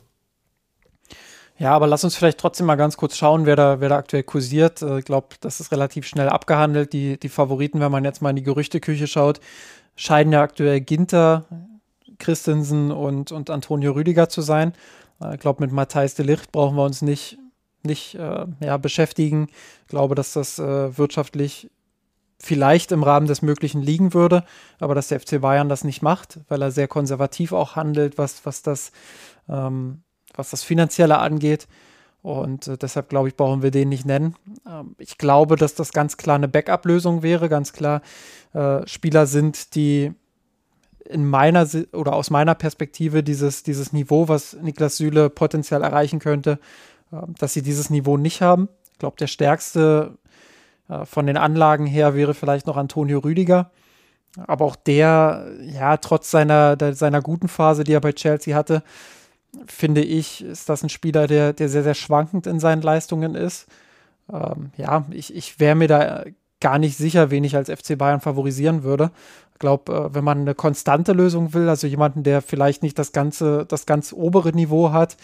[1.59, 4.23] Ja, aber lass uns vielleicht trotzdem mal ganz kurz schauen, wer da, wer da aktuell
[4.23, 4.81] kursiert.
[4.81, 6.91] Äh, ich glaube, das ist relativ schnell abgehandelt.
[6.93, 9.39] Die, die Favoriten, wenn man jetzt mal in die Gerüchteküche schaut,
[9.95, 11.45] scheiden ja aktuell Ginter,
[12.21, 14.73] Christensen und, und Antonio Rüdiger zu sein.
[15.21, 17.38] Äh, ich glaube, mit Matthijs de Licht brauchen wir uns nicht,
[17.84, 19.47] nicht äh, ja, beschäftigen.
[19.81, 21.69] Ich glaube, dass das äh, wirtschaftlich
[22.39, 24.43] vielleicht im Rahmen des Möglichen liegen würde,
[24.79, 28.45] aber dass der FC Bayern das nicht macht, weil er sehr konservativ auch handelt, was,
[28.45, 28.91] was, das,
[29.47, 30.01] ähm,
[30.34, 31.67] was das Finanzielle angeht.
[32.23, 34.36] Und äh, deshalb glaube ich, brauchen wir den nicht nennen.
[34.67, 38.01] Ähm, ich glaube, dass das ganz klar eine Backup-Lösung wäre, ganz klar
[38.53, 40.13] äh, Spieler sind, die
[41.09, 46.59] in meiner oder aus meiner Perspektive dieses, dieses Niveau, was Niklas Süle potenziell erreichen könnte,
[47.11, 48.69] äh, dass sie dieses Niveau nicht haben.
[48.93, 50.17] Ich glaube, der stärkste
[50.89, 53.71] äh, von den Anlagen her wäre vielleicht noch Antonio Rüdiger.
[54.47, 58.81] Aber auch der, ja, trotz seiner, seiner guten Phase, die er bei Chelsea hatte,
[59.65, 63.67] finde ich, ist das ein Spieler, der, der sehr, sehr schwankend in seinen Leistungen ist.
[64.31, 66.23] Ähm, ja, ich, ich wäre mir da
[66.61, 69.11] gar nicht sicher, wen ich als FC Bayern favorisieren würde.
[69.62, 73.65] Glaube, äh, wenn man eine konstante Lösung will, also jemanden, der vielleicht nicht das ganze,
[73.67, 75.15] das ganz obere Niveau hat,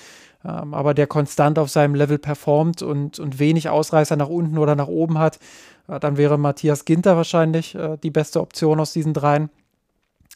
[0.46, 4.76] ähm, aber der konstant auf seinem Level performt und, und wenig Ausreißer nach unten oder
[4.76, 5.40] nach oben hat,
[5.88, 9.50] äh, dann wäre Matthias Ginter wahrscheinlich äh, die beste Option aus diesen dreien.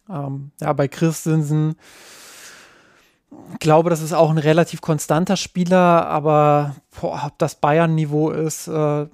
[0.09, 1.75] Ähm, ja, bei Christensen
[3.59, 9.05] glaube, das ist auch ein relativ konstanter Spieler, aber boah, ob das Bayern-Niveau ist, äh,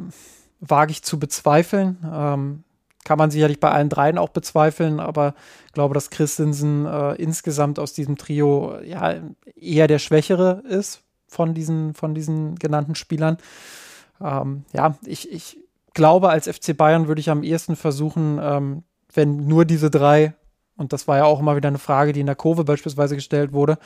[0.60, 1.98] wage ich zu bezweifeln.
[2.12, 2.64] Ähm,
[3.08, 5.34] kann man sicherlich bei allen dreien auch bezweifeln, aber
[5.68, 9.16] ich glaube, dass Christensen äh, insgesamt aus diesem Trio ja
[9.56, 13.38] eher der Schwächere ist von diesen, von diesen genannten Spielern.
[14.20, 15.58] Ähm, ja, ich, ich
[15.94, 20.34] glaube, als FC Bayern würde ich am ehesten versuchen, ähm, wenn nur diese drei,
[20.76, 23.54] und das war ja auch immer wieder eine Frage, die in der Kurve beispielsweise gestellt
[23.54, 23.78] wurde,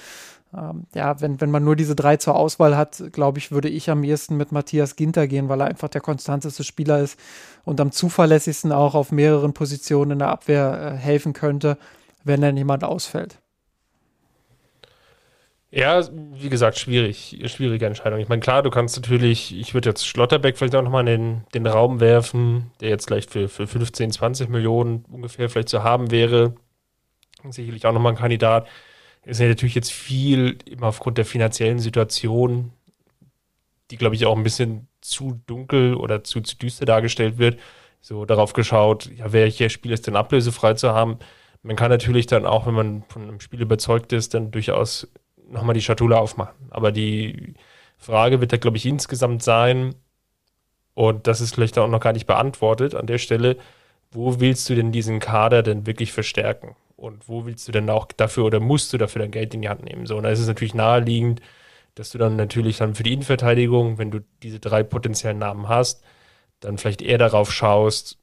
[0.58, 3.90] ähm, ja, wenn, wenn man nur diese drei zur Auswahl hat, glaube ich, würde ich
[3.90, 7.18] am ehesten mit Matthias Ginter gehen, weil er einfach der konstanteste Spieler ist
[7.64, 11.78] und am zuverlässigsten auch auf mehreren Positionen in der Abwehr äh, helfen könnte,
[12.24, 13.38] wenn dann jemand ausfällt.
[15.74, 16.02] Ja,
[16.34, 18.20] wie gesagt, schwierig, schwierige Entscheidung.
[18.20, 21.44] Ich meine, klar, du kannst natürlich, ich würde jetzt Schlotterbeck vielleicht auch nochmal in den,
[21.54, 26.12] den Raum werfen, der jetzt vielleicht für, für 15, 20 Millionen ungefähr vielleicht zu haben
[26.12, 26.56] wäre.
[27.50, 28.68] Sicherlich auch nochmal ein Kandidat
[29.26, 32.72] ist ja natürlich jetzt viel immer aufgrund der finanziellen Situation,
[33.92, 37.60] die, glaube ich, auch ein bisschen zu dunkel oder zu, zu düster dargestellt wird,
[38.00, 41.20] so darauf geschaut, ja, welcher Spiel ist denn ablösefrei zu haben.
[41.62, 45.08] Man kann natürlich dann auch, wenn man von einem Spiel überzeugt ist, dann durchaus
[45.48, 46.56] nochmal die Schatulle aufmachen.
[46.72, 47.54] Aber die
[47.98, 49.96] Frage wird da, glaube ich, insgesamt sein,
[50.94, 53.58] und das ist vielleicht auch noch gar nicht beantwortet an der Stelle,
[54.12, 56.76] wo willst du denn diesen Kader denn wirklich verstärken?
[57.02, 59.70] Und wo willst du denn auch dafür oder musst du dafür dein Geld in die
[59.70, 60.06] Hand nehmen?
[60.06, 61.42] So, und da ist es natürlich naheliegend,
[61.96, 66.04] dass du dann natürlich dann für die Innenverteidigung, wenn du diese drei potenziellen Namen hast,
[66.60, 68.20] dann vielleicht eher darauf schaust,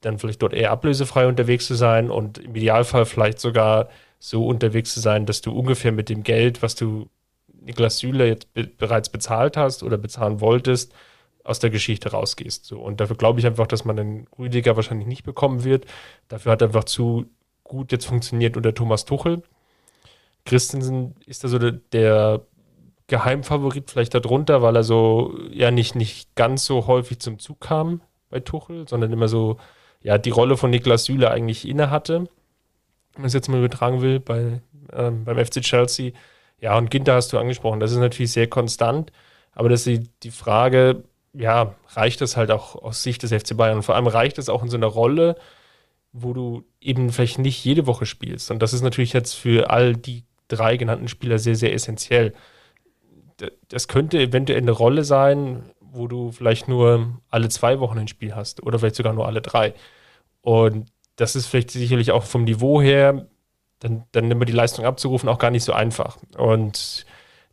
[0.00, 3.88] dann vielleicht dort eher ablösefrei unterwegs zu sein und im Idealfall vielleicht sogar
[4.20, 7.08] so unterwegs zu sein, dass du ungefähr mit dem Geld, was du
[7.60, 10.94] Niklas Süle jetzt be bereits bezahlt hast oder bezahlen wolltest,
[11.42, 12.64] aus der Geschichte rausgehst.
[12.64, 12.78] So.
[12.78, 15.86] Und dafür glaube ich einfach, dass man den Rüdiger wahrscheinlich nicht bekommen wird.
[16.28, 17.26] Dafür hat er einfach zu
[17.68, 19.42] gut jetzt funktioniert unter Thomas Tuchel.
[20.44, 22.40] Christensen ist da so der, der
[23.06, 28.00] Geheimfavorit vielleicht darunter, weil er so ja nicht, nicht ganz so häufig zum Zug kam
[28.30, 29.58] bei Tuchel, sondern immer so
[30.02, 32.20] ja die Rolle von Niklas Süle eigentlich inne hatte,
[33.14, 34.60] wenn man es jetzt mal übertragen will, bei,
[34.92, 36.12] ähm, beim FC Chelsea.
[36.60, 39.12] Ja, und Ginter hast du angesprochen, das ist natürlich sehr konstant,
[39.52, 43.76] aber das ist die, Frage, ja, reicht das halt auch aus Sicht des FC Bayern?
[43.76, 45.36] Und vor allem reicht es auch in so einer Rolle,
[46.22, 48.50] wo du eben vielleicht nicht jede Woche spielst.
[48.50, 52.34] Und das ist natürlich jetzt für all die drei genannten Spieler sehr, sehr essentiell.
[53.68, 58.34] Das könnte eventuell eine Rolle sein, wo du vielleicht nur alle zwei Wochen ein Spiel
[58.34, 59.74] hast oder vielleicht sogar nur alle drei.
[60.42, 63.28] Und das ist vielleicht sicherlich auch vom Niveau her,
[63.80, 66.18] dann, dann immer die Leistung abzurufen, auch gar nicht so einfach.
[66.36, 67.06] Und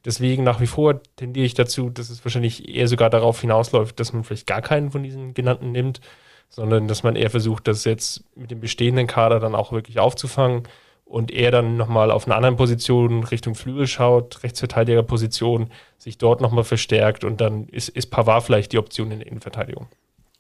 [0.06, 4.14] deswegen nach wie vor tendiere ich dazu, dass es wahrscheinlich eher sogar darauf hinausläuft, dass
[4.14, 6.02] man vielleicht gar keinen von diesen genannten nimmt
[6.50, 10.64] sondern dass man eher versucht, das jetzt mit dem bestehenden Kader dann auch wirklich aufzufangen
[11.06, 16.64] und er dann nochmal auf einer anderen Position Richtung Flügel schaut, Rechtsverteidigerposition, sich dort nochmal
[16.64, 19.88] verstärkt und dann ist, ist Pavard vielleicht die Option in der Innenverteidigung.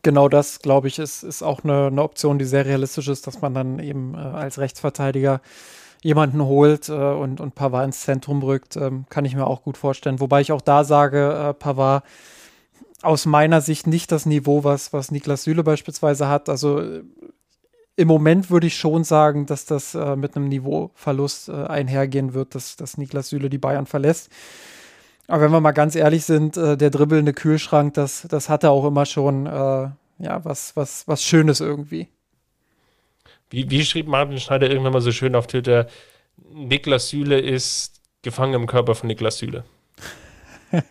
[0.01, 3.41] Genau das, glaube ich, ist, ist auch eine, eine, Option, die sehr realistisch ist, dass
[3.41, 5.41] man dann eben äh, als Rechtsverteidiger
[6.03, 9.77] jemanden holt äh, und, und Pavard ins Zentrum rückt, ähm, kann ich mir auch gut
[9.77, 10.19] vorstellen.
[10.19, 12.03] Wobei ich auch da sage, äh, Pavard
[13.01, 16.49] aus meiner Sicht nicht das Niveau, was, was Niklas Süle beispielsweise hat.
[16.49, 17.03] Also äh,
[17.97, 22.55] im Moment würde ich schon sagen, dass das äh, mit einem Niveauverlust äh, einhergehen wird,
[22.55, 24.29] dass, dass Niklas Süle die Bayern verlässt.
[25.27, 28.85] Aber wenn wir mal ganz ehrlich sind, äh, der dribbelnde Kühlschrank, das, das hatte auch
[28.85, 29.89] immer schon äh,
[30.19, 32.07] ja, was, was, was Schönes irgendwie.
[33.49, 35.87] Wie, wie schrieb Martin Schneider irgendwann mal so schön auf Twitter,
[36.53, 39.63] Niklas Süle ist gefangen im Körper von Niklas Süle.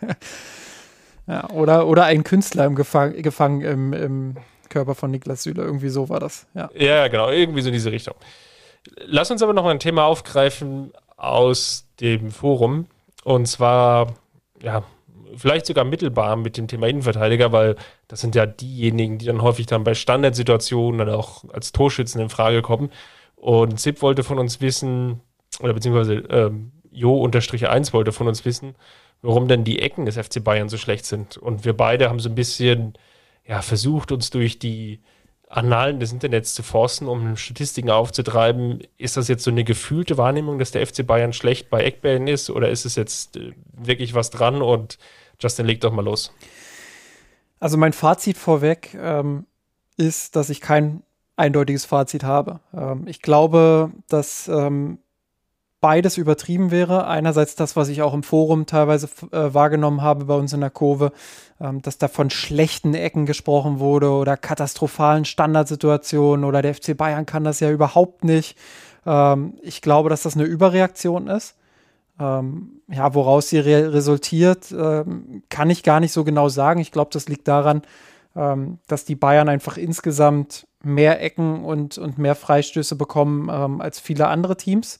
[1.26, 4.36] ja, oder, oder ein Künstler im Gefang, gefangen im, im
[4.68, 5.62] Körper von Niklas Süle.
[5.62, 6.46] Irgendwie so war das.
[6.54, 6.70] Ja.
[6.74, 8.14] ja, genau, irgendwie so in diese Richtung.
[9.06, 12.86] Lass uns aber noch ein Thema aufgreifen aus dem Forum.
[13.24, 14.14] Und zwar,
[14.62, 14.84] ja,
[15.36, 17.76] vielleicht sogar mittelbar mit dem Thema Innenverteidiger, weil
[18.08, 22.28] das sind ja diejenigen, die dann häufig dann bei Standardsituationen dann auch als Torschützen in
[22.28, 22.90] Frage kommen.
[23.36, 25.20] Und Zip wollte von uns wissen,
[25.60, 28.74] oder beziehungsweise ähm, Jo-1 wollte von uns wissen,
[29.24, 31.38] warum denn die Ecken des FC Bayern so schlecht sind.
[31.38, 32.92] Und wir beide haben so ein bisschen
[33.46, 35.00] ja, versucht, uns durch die
[35.48, 38.82] Annalen des Internets zu forsten, um Statistiken aufzutreiben.
[38.98, 42.50] Ist das jetzt so eine gefühlte Wahrnehmung, dass der FC Bayern schlecht bei Eckbällen ist
[42.50, 44.98] oder ist es jetzt äh, wirklich was dran und
[45.40, 46.32] Justin, leg doch mal los.
[47.60, 49.46] Also mein Fazit vorweg ähm,
[49.96, 51.02] ist, dass ich kein
[51.36, 52.60] eindeutiges Fazit habe.
[52.74, 54.98] Ähm, ich glaube, dass ähm,
[55.84, 57.06] beides übertrieben wäre.
[57.06, 60.70] Einerseits das, was ich auch im Forum teilweise äh, wahrgenommen habe bei uns in der
[60.70, 61.12] Kurve,
[61.60, 67.26] ähm, dass da von schlechten Ecken gesprochen wurde oder katastrophalen Standardsituationen oder der FC Bayern
[67.26, 68.56] kann das ja überhaupt nicht.
[69.04, 71.54] Ähm, ich glaube, dass das eine Überreaktion ist.
[72.18, 76.80] Ähm, ja, woraus sie re resultiert, ähm, kann ich gar nicht so genau sagen.
[76.80, 77.82] Ich glaube, das liegt daran,
[78.34, 84.00] ähm, dass die Bayern einfach insgesamt mehr Ecken und, und mehr Freistöße bekommen ähm, als
[84.00, 84.98] viele andere Teams.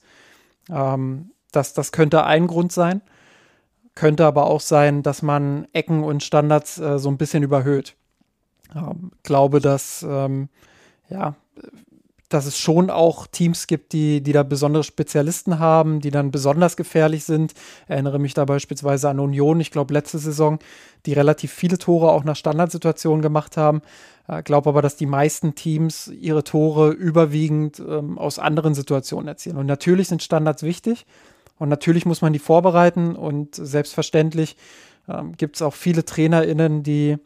[0.69, 3.01] Ähm, das, das könnte ein Grund sein.
[3.93, 7.95] Könnte aber auch sein, dass man Ecken und Standards äh, so ein bisschen überhöht.
[8.75, 10.05] Ähm, glaube, dass
[11.09, 11.35] ja,
[12.35, 16.75] dass es schon auch Teams gibt, die, die da besondere Spezialisten haben, die dann besonders
[16.75, 17.53] gefährlich sind.
[17.87, 20.59] Erinnere mich da beispielsweise an Union, ich glaube letzte Saison,
[21.05, 23.81] die relativ viele Tore auch nach Standardsituationen gemacht haben.
[24.27, 29.29] Ich äh, glaube aber, dass die meisten Teams ihre Tore überwiegend ähm, aus anderen Situationen
[29.29, 29.55] erzielen.
[29.55, 31.05] Und natürlich sind Standards wichtig
[31.57, 34.57] und natürlich muss man die vorbereiten und selbstverständlich
[35.07, 37.17] ähm, gibt es auch viele TrainerInnen, die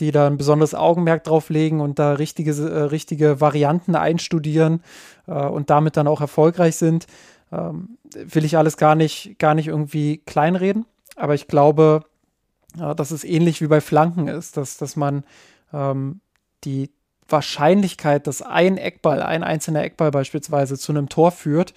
[0.00, 4.82] die da ein besonderes Augenmerk drauf legen und da richtige, äh, richtige Varianten einstudieren
[5.26, 7.06] äh, und damit dann auch erfolgreich sind,
[7.52, 10.86] ähm, will ich alles gar nicht, gar nicht irgendwie kleinreden.
[11.16, 12.04] Aber ich glaube,
[12.78, 15.24] äh, dass es ähnlich wie bei Flanken ist, dass, dass man
[15.72, 16.20] ähm,
[16.64, 16.90] die
[17.28, 21.74] Wahrscheinlichkeit, dass ein Eckball, ein einzelner Eckball beispielsweise zu einem Tor führt,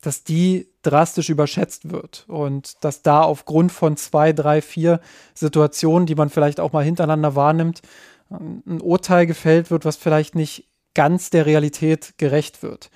[0.00, 5.00] dass die drastisch überschätzt wird und dass da aufgrund von zwei, drei, vier
[5.34, 7.82] Situationen, die man vielleicht auch mal hintereinander wahrnimmt,
[8.30, 12.90] ein Urteil gefällt wird, was vielleicht nicht ganz der Realität gerecht wird.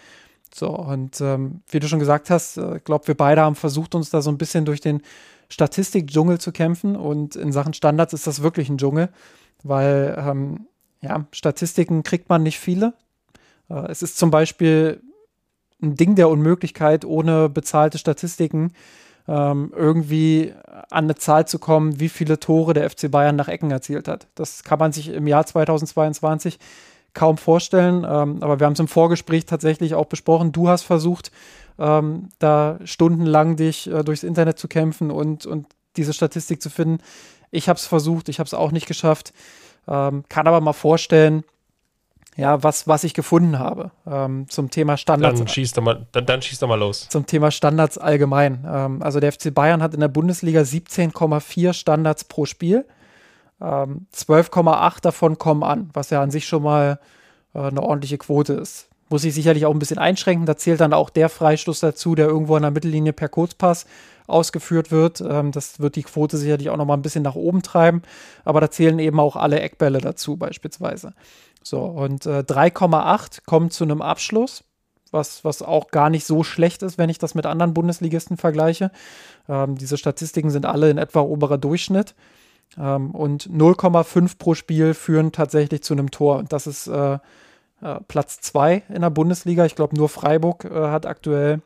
[0.55, 3.95] So, und ähm, wie du schon gesagt hast, ich äh, glaube, wir beide haben versucht,
[3.95, 5.03] uns da so ein bisschen durch den
[5.49, 6.97] Statistik-Dschungel zu kämpfen.
[6.97, 9.09] Und in Sachen Standards ist das wirklich ein Dschungel,
[9.63, 10.67] weil ähm,
[11.01, 12.95] ja, Statistiken kriegt man nicht viele.
[13.71, 15.03] Äh, es ist zum Beispiel
[15.83, 18.73] ein Ding der Unmöglichkeit, ohne bezahlte Statistiken
[19.29, 20.53] ähm, irgendwie
[20.91, 24.27] an eine Zahl zu kommen, wie viele Tore der FC Bayern nach Ecken erzielt hat.
[24.35, 26.59] Das kann man sich im Jahr 2022
[27.15, 28.05] kaum vorstellen.
[28.09, 30.53] Ähm, aber wir haben es im Vorgespräch tatsächlich auch besprochen.
[30.53, 31.31] Du hast versucht,
[31.79, 35.67] ähm, da stundenlang dich äh, durchs Internet zu kämpfen und, und
[35.97, 36.99] diese Statistik zu finden.
[37.51, 39.33] Ich habe es versucht, ich habe es auch nicht geschafft.
[39.87, 41.45] Ähm, kann aber mal vorstellen,
[42.37, 45.39] ja, was, was ich gefunden habe ähm, zum Thema Standards.
[45.39, 47.09] Dann schießt er mal, dann, dann schießt er mal los.
[47.11, 48.67] Zum Thema Standards allgemein.
[48.67, 52.87] Ähm, also der FC Bayern hat in der Bundesliga 17,4 Standards pro Spiel.
[53.61, 56.99] Ähm, 12,8 davon kommen an, was ja an sich schon mal
[57.55, 58.89] äh, eine ordentliche Quote ist.
[59.11, 60.47] Muss ich sicherlich auch ein bisschen einschränken.
[60.47, 63.85] Da zählt dann auch der Freistoß dazu, der irgendwo an der Mittellinie per Kurzpass
[64.27, 65.21] ausgeführt wird.
[65.21, 68.01] Ähm, das wird die Quote sicherlich auch noch mal ein bisschen nach oben treiben.
[68.47, 71.13] Aber da zählen eben auch alle Eckbälle dazu beispielsweise.
[71.63, 74.65] So, und äh, 3,8 kommt zu einem Abschluss,
[75.11, 78.91] was, was auch gar nicht so schlecht ist, wenn ich das mit anderen Bundesligisten vergleiche.
[79.49, 82.15] Ähm, diese Statistiken sind alle in etwa oberer Durchschnitt.
[82.79, 86.45] Ähm, und 0,5 pro Spiel führen tatsächlich zu einem Tor.
[86.49, 89.65] Das ist äh, äh, Platz 2 in der Bundesliga.
[89.67, 91.61] Ich glaube, nur Freiburg äh, hat aktuell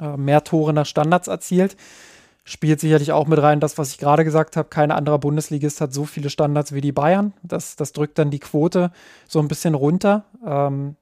[0.00, 1.76] äh, mehr Tore nach Standards erzielt
[2.50, 4.68] spielt sicherlich auch mit rein, das, was ich gerade gesagt habe.
[4.68, 7.32] Kein anderer Bundesligist hat so viele Standards wie die Bayern.
[7.44, 8.90] Das, das drückt dann die Quote
[9.28, 10.24] so ein bisschen runter.
[10.44, 10.96] Ähm,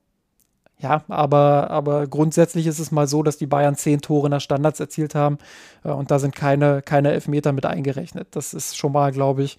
[0.78, 4.78] ja, aber, aber grundsätzlich ist es mal so, dass die Bayern zehn Tore nach Standards
[4.78, 5.38] erzielt haben
[5.84, 8.28] äh, und da sind keine, keine Elfmeter mit eingerechnet.
[8.32, 9.56] Das ist schon mal, glaube ich,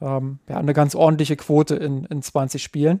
[0.00, 3.00] ähm, ja, eine ganz ordentliche Quote in, in 20 Spielen.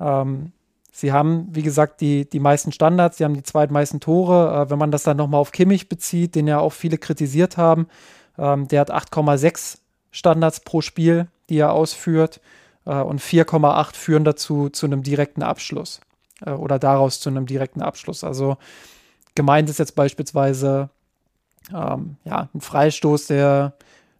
[0.00, 0.52] Ähm,
[0.98, 4.66] Sie haben, wie gesagt, die, die meisten Standards, sie haben die zweitmeisten Tore.
[4.66, 7.86] Äh, wenn man das dann nochmal auf Kimmich bezieht, den ja auch viele kritisiert haben,
[8.36, 9.78] Ähm, der hat 8,6
[10.10, 12.40] Standards pro Spiel, die er ausführt.
[12.84, 16.00] Äh, und 4,8 führen dazu zu einem direkten Abschluss.
[16.44, 18.24] Äh, oder daraus zu einem direkten Abschluss.
[18.24, 18.56] Also
[19.36, 20.90] gemeint ist jetzt beispielsweise
[21.72, 23.74] ähm, ja, ein Freistoß, der,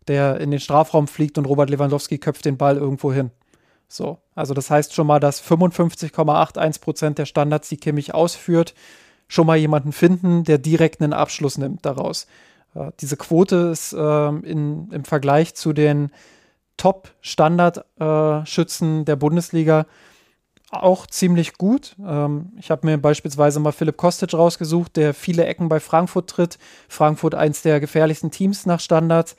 [0.06, 3.32] der in den Strafraum fliegt und Robert Lewandowski köpft den Ball irgendwo hin.
[3.88, 8.74] So, also das heißt schon mal, dass 55,81 Prozent der Standards, die Kimmich ausführt,
[9.28, 12.26] schon mal jemanden finden, der direkt einen Abschluss nimmt daraus.
[12.74, 16.10] Äh, diese Quote ist äh, in, im Vergleich zu den
[16.76, 19.86] Top-Standardschützen äh, der Bundesliga
[20.70, 21.96] auch ziemlich gut.
[22.06, 26.58] Ähm, ich habe mir beispielsweise mal Philipp Kostic rausgesucht, der viele Ecken bei Frankfurt tritt.
[26.88, 29.34] Frankfurt eins der gefährlichsten Teams nach Standards.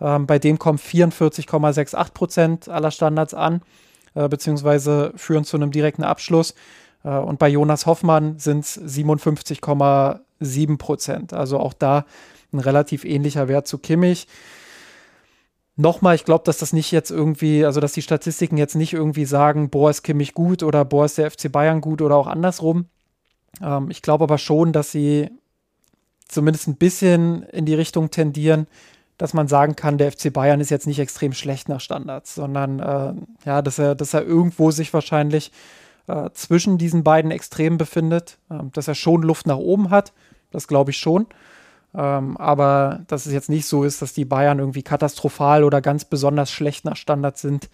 [0.00, 3.62] Ähm, bei dem kommen 44,68 Prozent aller Standards an
[4.14, 6.54] äh, beziehungsweise führen zu einem direkten Abschluss.
[7.04, 11.32] Äh, und bei Jonas Hoffmann sind es 57,7 Prozent.
[11.32, 12.04] Also auch da
[12.52, 14.26] ein relativ ähnlicher Wert zu Kimmich.
[15.76, 19.24] Nochmal, ich glaube, dass das nicht jetzt irgendwie, also dass die Statistiken jetzt nicht irgendwie
[19.24, 22.86] sagen, boah, ist Kimmich gut oder boah, ist der FC Bayern gut oder auch andersrum.
[23.60, 25.30] Ähm, ich glaube aber schon, dass sie
[26.28, 28.68] zumindest ein bisschen in die Richtung tendieren,
[29.18, 32.80] dass man sagen kann, der FC Bayern ist jetzt nicht extrem schlecht nach Standards, sondern
[32.80, 33.14] äh,
[33.46, 35.52] ja, dass er, dass er irgendwo sich wahrscheinlich
[36.06, 40.12] äh, zwischen diesen beiden Extremen befindet, äh, dass er schon Luft nach oben hat,
[40.50, 41.26] das glaube ich schon.
[41.96, 46.04] Ähm, aber dass es jetzt nicht so ist, dass die Bayern irgendwie katastrophal oder ganz
[46.04, 47.70] besonders schlecht nach Standards sind,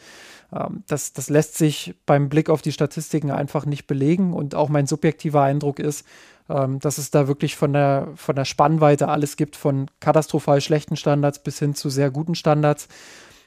[0.87, 4.33] das, das lässt sich beim Blick auf die Statistiken einfach nicht belegen.
[4.33, 6.05] Und auch mein subjektiver Eindruck ist,
[6.49, 10.97] ähm, dass es da wirklich von der, von der Spannweite alles gibt, von katastrophal schlechten
[10.97, 12.89] Standards bis hin zu sehr guten Standards.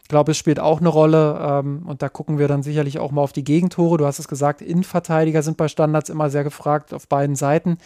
[0.03, 3.11] Ich glaube, es spielt auch eine Rolle ähm, und da gucken wir dann sicherlich auch
[3.11, 3.97] mal auf die Gegentore.
[3.97, 7.77] Du hast es gesagt, Innenverteidiger sind bei Standards immer sehr gefragt auf beiden Seiten.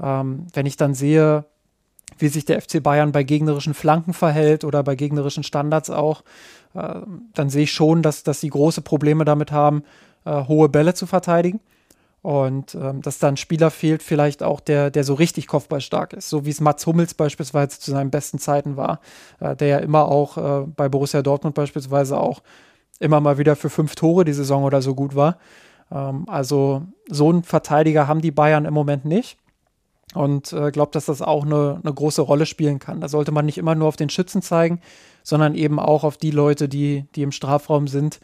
[0.00, 1.44] Ähm, wenn ich dann sehe,
[2.18, 6.22] wie sich der FC Bayern bei gegnerischen Flanken verhält oder bei gegnerischen Standards auch,
[6.74, 7.00] äh,
[7.34, 9.84] dann sehe ich schon, dass, dass sie große Probleme damit haben,
[10.24, 11.60] äh, hohe Bälle zu verteidigen.
[12.22, 16.30] Und ähm, dass da ein Spieler fehlt, vielleicht auch, der, der so richtig kopfballstark ist,
[16.30, 19.00] so wie es Mats Hummels beispielsweise zu seinen besten Zeiten war,
[19.40, 22.40] äh, der ja immer auch äh, bei Borussia Dortmund beispielsweise auch
[22.98, 25.36] immer mal wieder für fünf Tore die Saison oder so gut war.
[25.92, 29.36] Ähm, also so einen Verteidiger haben die Bayern im Moment nicht.
[30.14, 33.02] Und äh, glaube, dass das auch eine, eine große Rolle spielen kann.
[33.02, 34.80] Da sollte man nicht immer nur auf den Schützen zeigen,
[35.24, 38.20] sondern eben auch auf die Leute, die, die im Strafraum sind,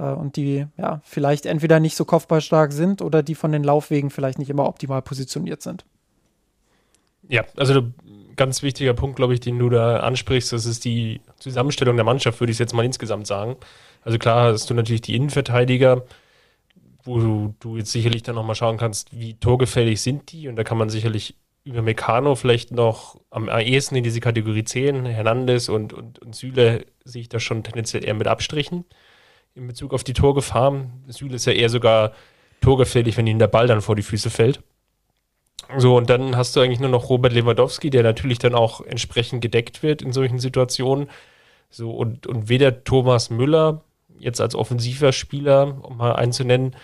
[0.00, 4.10] äh, und die ja vielleicht entweder nicht so kopfballstark sind oder die von den Laufwegen
[4.10, 5.84] vielleicht nicht immer optimal positioniert sind.
[7.28, 7.82] Ja, also
[8.34, 12.40] ganz wichtiger Punkt, glaube ich, den du da ansprichst, das ist die Zusammenstellung der Mannschaft,
[12.40, 13.56] würde ich jetzt mal insgesamt sagen.
[14.02, 16.04] Also klar hast du natürlich die Innenverteidiger,
[17.04, 20.64] wo du, du jetzt sicherlich dann nochmal schauen kannst, wie torgefällig sind die und da
[20.64, 21.36] kann man sicherlich
[21.70, 26.86] über Meccano vielleicht noch am ehesten in diese Kategorie 10, Hernandez und, und, und Süle
[27.04, 28.84] sehe ich da schon tendenziell eher mit Abstrichen
[29.54, 30.86] in Bezug auf die Torgefahr.
[31.08, 32.12] Süle ist ja eher sogar
[32.60, 34.62] torgefährlich, wenn ihnen der Ball dann vor die Füße fällt.
[35.76, 39.40] So, und dann hast du eigentlich nur noch Robert Lewandowski, der natürlich dann auch entsprechend
[39.40, 41.08] gedeckt wird in solchen Situationen.
[41.70, 43.82] So, und, und weder Thomas Müller,
[44.18, 46.74] jetzt als offensiver Spieler, um mal einzunennen,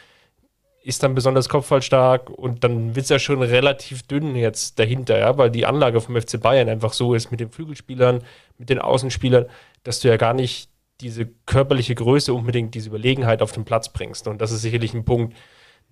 [0.87, 5.37] ist dann besonders kopfballstark und dann wird es ja schon relativ dünn jetzt dahinter, ja,
[5.37, 8.23] weil die Anlage vom FC Bayern einfach so ist mit den Flügelspielern,
[8.57, 9.47] mit den Außenspielern,
[9.83, 10.71] dass du ja gar nicht
[11.01, 14.29] diese körperliche Größe unbedingt diese Überlegenheit auf den Platz bringst.
[14.29, 15.37] Und das ist sicherlich ein Punkt,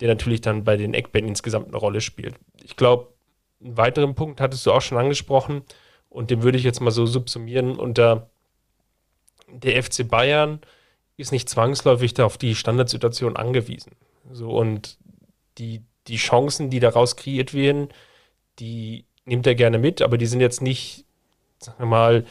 [0.01, 2.37] der natürlich dann bei den Eckbänden insgesamt eine Rolle spielt.
[2.63, 3.09] Ich glaube,
[3.61, 5.63] einen weiteren Punkt hattest du auch schon angesprochen
[6.09, 8.31] und den würde ich jetzt mal so subsumieren unter
[9.49, 10.61] der FC Bayern
[11.17, 13.91] ist nicht zwangsläufig auf die Standardsituation angewiesen.
[14.31, 14.99] So und
[15.59, 17.89] die, die Chancen, die daraus kreiert werden,
[18.59, 21.05] die nimmt er gerne mit, aber die sind jetzt nicht,
[21.59, 22.25] sagen wir mal,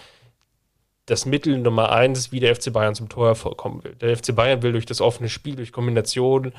[1.06, 3.96] das Mittel Nummer eins, wie der FC Bayern zum Torerfolg kommen will.
[3.96, 6.54] Der FC Bayern will durch das offene Spiel, durch Kombination,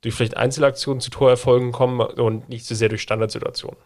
[0.00, 3.78] durch vielleicht Einzelaktionen zu Torerfolgen kommen und nicht so sehr durch Standardsituationen.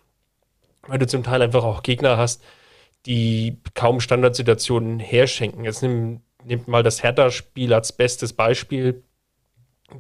[0.87, 2.43] Weil du zum Teil einfach auch Gegner hast,
[3.07, 5.65] die kaum Standardsituationen herschenken.
[5.65, 9.03] Jetzt nimm, nimmt mal das Hertha-Spiel als bestes Beispiel.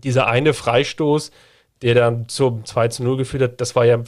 [0.02, 1.30] Dieser eine Freistoß,
[1.82, 4.02] der dann zum 2 zu 0 geführt hat, das war ja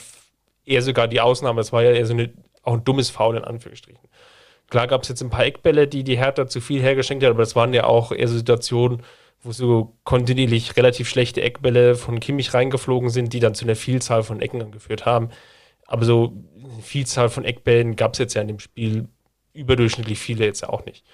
[0.65, 1.61] eher sogar die Ausnahme.
[1.61, 4.09] Das war ja eher so eine, auch ein dummes Foul in Anführungsstrichen.
[4.69, 7.43] Klar gab es jetzt ein paar Eckbälle, die die Hertha zu viel hergeschenkt hat, aber
[7.43, 9.03] das waren ja auch eher so Situationen,
[9.43, 14.25] wo so kontinuierlich relativ schlechte Eckbälle von Kimmich reingeflogen sind, die dann zu einer Vielzahl
[14.25, 15.31] von Ecken angeführt haben.
[15.87, 19.09] Aber so eine Vielzahl von Eckbällen gab es jetzt ja in dem Spiel
[19.53, 21.05] überdurchschnittlich viele jetzt auch nicht.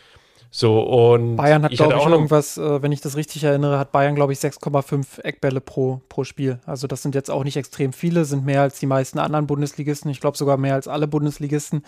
[0.54, 4.14] So, und Bayern hat, glaube ich, irgendwas, äh, wenn ich das richtig erinnere, hat Bayern,
[4.14, 6.60] glaube ich, 6,5 Eckbälle pro, pro Spiel.
[6.66, 10.10] Also das sind jetzt auch nicht extrem viele, sind mehr als die meisten anderen Bundesligisten.
[10.10, 11.86] Ich glaube sogar mehr als alle Bundesligisten.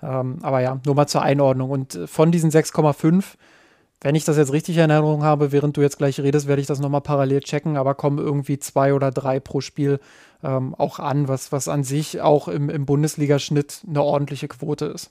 [0.00, 1.70] Ähm, aber ja, nur mal zur Einordnung.
[1.70, 3.24] Und äh, von diesen 6,5,
[4.00, 6.68] wenn ich das jetzt richtig in Erinnerung habe, während du jetzt gleich redest, werde ich
[6.68, 9.98] das nochmal parallel checken, aber kommen irgendwie zwei oder drei pro Spiel
[10.44, 15.10] ähm, auch an, was, was an sich auch im, im Bundesligaschnitt eine ordentliche Quote ist.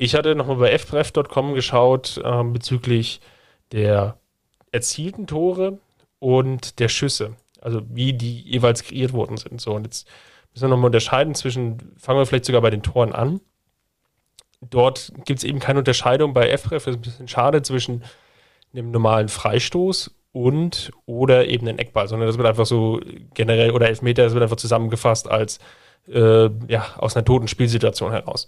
[0.00, 3.20] Ich hatte nochmal bei fpref.com geschaut äh, bezüglich
[3.72, 4.16] der
[4.70, 5.78] erzielten Tore
[6.20, 7.34] und der Schüsse.
[7.60, 9.60] Also wie die jeweils kreiert worden sind.
[9.60, 10.08] So, und jetzt
[10.52, 13.40] müssen wir nochmal unterscheiden zwischen, fangen wir vielleicht sogar bei den Toren an.
[14.60, 18.04] Dort gibt es eben keine Unterscheidung bei FREF, das ist ein bisschen schade, zwischen
[18.72, 23.00] einem normalen Freistoß und oder eben einen Eckball, sondern das wird einfach so
[23.34, 25.58] generell oder Elfmeter, das wird einfach zusammengefasst als
[26.06, 28.46] äh, ja, aus einer toten Spielsituation heraus.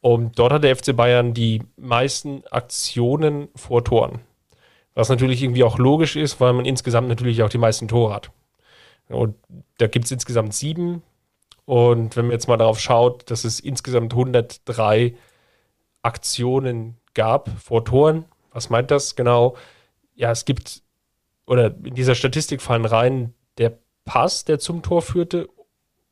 [0.00, 4.20] Und dort hat der FC Bayern die meisten Aktionen vor Toren.
[4.94, 8.30] Was natürlich irgendwie auch logisch ist, weil man insgesamt natürlich auch die meisten Tore hat.
[9.08, 9.34] Und
[9.78, 11.02] da gibt es insgesamt sieben.
[11.64, 15.14] Und wenn man jetzt mal darauf schaut, dass es insgesamt 103
[16.02, 19.56] Aktionen gab vor Toren, was meint das genau?
[20.14, 20.82] Ja, es gibt,
[21.46, 25.48] oder in dieser Statistik fallen rein der Pass, der zum Tor führte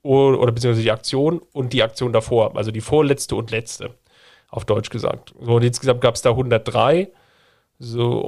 [0.09, 3.94] oder, oder beziehungsweise die Aktion und die Aktion davor, also die vorletzte und letzte,
[4.48, 5.34] auf Deutsch gesagt.
[5.38, 7.11] So, und insgesamt gab es da 103.
[7.78, 8.18] So,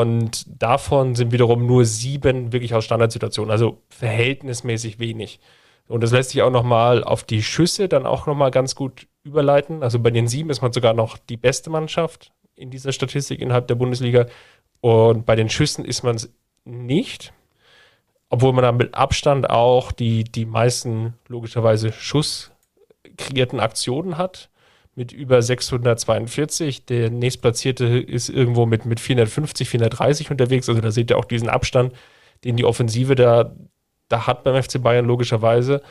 [0.00, 5.38] und davon sind wiederum nur sieben wirklich aus Standardsituationen, also verhältnismäßig wenig.
[5.86, 9.84] Und das lässt sich auch nochmal auf die Schüsse dann auch nochmal ganz gut überleiten.
[9.84, 13.68] Also bei den sieben ist man sogar noch die beste Mannschaft in dieser Statistik innerhalb
[13.68, 14.26] der Bundesliga.
[14.80, 16.32] Und bei den Schüssen ist man es
[16.64, 17.32] nicht
[18.30, 24.48] obwohl man da mit Abstand auch die, die meisten logischerweise schusskreierten Aktionen hat,
[24.94, 26.86] mit über 642.
[26.86, 30.68] Der nächstplatzierte ist irgendwo mit, mit 450, 430 unterwegs.
[30.68, 31.92] Also da seht ihr auch diesen Abstand,
[32.44, 33.52] den die Offensive da,
[34.08, 35.82] da hat beim FC Bayern logischerweise.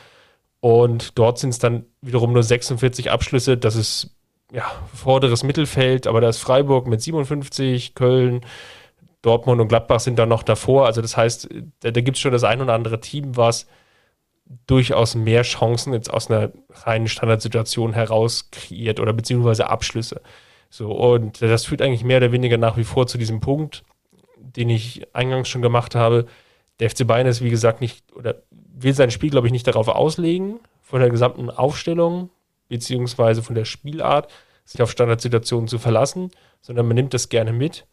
[0.60, 3.56] Und dort sind es dann wiederum nur 46 Abschlüsse.
[3.56, 4.14] Das ist
[4.52, 4.64] ja
[4.94, 8.42] vorderes Mittelfeld, aber da ist Freiburg mit 57, Köln
[9.22, 10.86] Dortmund und Gladbach sind da noch davor.
[10.86, 11.48] Also das heißt,
[11.80, 13.66] da, da gibt es schon das ein oder andere Team, was
[14.66, 16.50] durchaus mehr Chancen jetzt aus einer
[16.84, 20.22] reinen Standardsituation heraus kreiert oder beziehungsweise Abschlüsse.
[20.70, 23.84] So, und das führt eigentlich mehr oder weniger nach wie vor zu diesem Punkt,
[24.36, 26.26] den ich eingangs schon gemacht habe.
[26.80, 29.88] Der FC Bayern ist, wie gesagt, nicht oder will sein Spiel, glaube ich, nicht darauf
[29.88, 32.30] auslegen, von der gesamten Aufstellung
[32.68, 34.32] beziehungsweise von der Spielart,
[34.64, 37.86] sich auf Standardsituationen zu verlassen, sondern man nimmt das gerne mit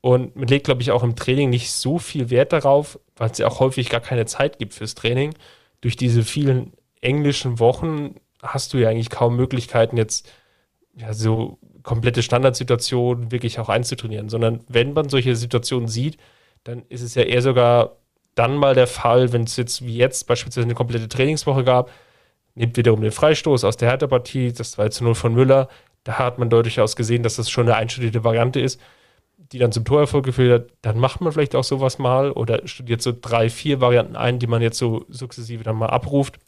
[0.00, 3.38] und man legt, glaube ich, auch im Training nicht so viel Wert darauf, weil es
[3.38, 5.34] ja auch häufig gar keine Zeit gibt fürs Training.
[5.80, 10.30] Durch diese vielen englischen Wochen hast du ja eigentlich kaum Möglichkeiten, jetzt
[10.94, 16.18] ja, so komplette Standardsituationen wirklich auch einzutrainieren, sondern wenn man solche Situationen sieht,
[16.64, 17.96] dann ist es ja eher sogar
[18.34, 21.90] dann mal der Fall, wenn es jetzt wie jetzt beispielsweise eine komplette Trainingswoche gab,
[22.54, 25.68] nimmt wiederum den Freistoß aus der Hertha-Partie, das 2 zu 0 von Müller,
[26.04, 28.80] da hat man deutlich aus gesehen, dass das schon eine einstudierte Variante ist
[29.52, 33.02] die dann zum Torerfolg geführt hat, dann macht man vielleicht auch sowas mal oder studiert
[33.02, 36.38] so drei, vier Varianten ein, die man jetzt so sukzessive dann mal abruft.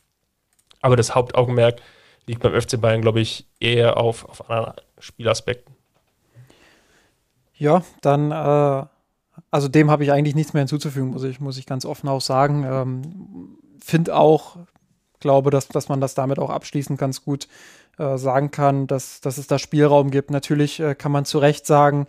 [0.81, 1.81] Aber das Hauptaugenmerk
[2.27, 5.75] liegt beim FC Bayern, glaube ich, eher auf, auf anderen Spielaspekten.
[7.55, 8.87] Ja, dann, äh,
[9.51, 12.21] also dem habe ich eigentlich nichts mehr hinzuzufügen, muss ich, muss ich ganz offen auch
[12.21, 12.65] sagen.
[12.65, 14.57] Ähm, Finde auch,
[15.21, 17.49] glaube, dass, dass man das damit auch abschließend ganz gut
[17.99, 20.31] äh, sagen kann, dass, dass es da Spielraum gibt.
[20.31, 22.07] Natürlich äh, kann man zu Recht sagen,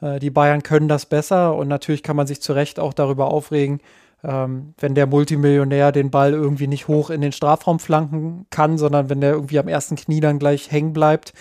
[0.00, 3.80] die Bayern können das besser und natürlich kann man sich zu Recht auch darüber aufregen,
[4.22, 9.08] ähm, wenn der Multimillionär den Ball irgendwie nicht hoch in den Strafraum flanken kann, sondern
[9.08, 11.32] wenn der irgendwie am ersten Knie dann gleich hängen bleibt.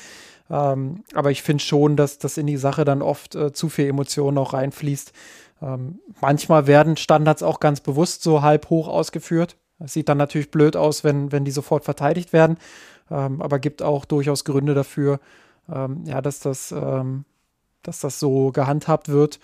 [0.50, 3.88] Ähm, aber ich finde schon, dass das in die Sache dann oft äh, zu viel
[3.88, 5.14] Emotionen auch reinfließt.
[5.62, 9.58] Ähm, manchmal werden Standards auch ganz bewusst so halb hoch ausgeführt.
[9.78, 12.58] Das sieht dann natürlich blöd aus, wenn, wenn die sofort verteidigt werden,
[13.12, 15.20] ähm, aber gibt auch durchaus Gründe dafür,
[15.74, 17.26] ähm, ja, dass das ähm,
[17.84, 19.40] dass das so gehandhabt wird.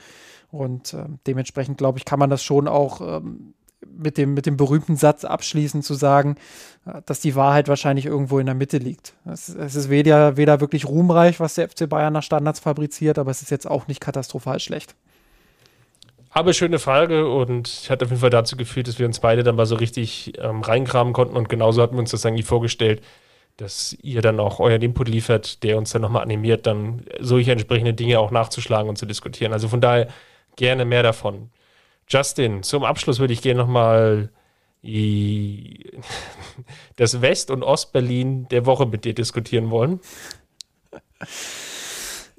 [0.52, 3.54] Und äh, dementsprechend, glaube ich, kann man das schon auch ähm,
[3.86, 6.36] mit, dem, mit dem berühmten Satz abschließen, zu sagen,
[6.86, 9.14] äh, dass die Wahrheit wahrscheinlich irgendwo in der Mitte liegt.
[9.26, 13.32] Es, es ist weder, weder wirklich ruhmreich, was der FC Bayern nach Standards fabriziert, aber
[13.32, 14.96] es ist jetzt auch nicht katastrophal schlecht.
[16.30, 19.56] Aber schöne Frage und hat auf jeden Fall dazu geführt, dass wir uns beide dann
[19.56, 23.02] mal so richtig ähm, reingraben konnten und genauso hatten wir uns das eigentlich vorgestellt,
[23.58, 27.94] dass ihr dann auch euren Input liefert, der uns dann nochmal animiert, dann solche entsprechende
[27.94, 29.54] Dinge auch nachzuschlagen und zu diskutieren.
[29.54, 30.08] Also von daher
[30.56, 31.50] gerne mehr davon.
[32.08, 34.30] Justin, zum Abschluss würde ich gerne nochmal
[36.96, 40.00] das West- und Ostberlin der Woche mit dir diskutieren wollen.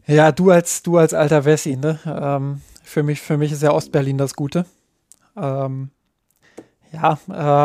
[0.06, 1.98] Ja, du als, du als alter Wessi, ne?
[2.06, 4.64] Ähm, für, mich, für mich ist ja Ostberlin das Gute.
[5.36, 5.90] Ähm,
[6.96, 7.18] ja,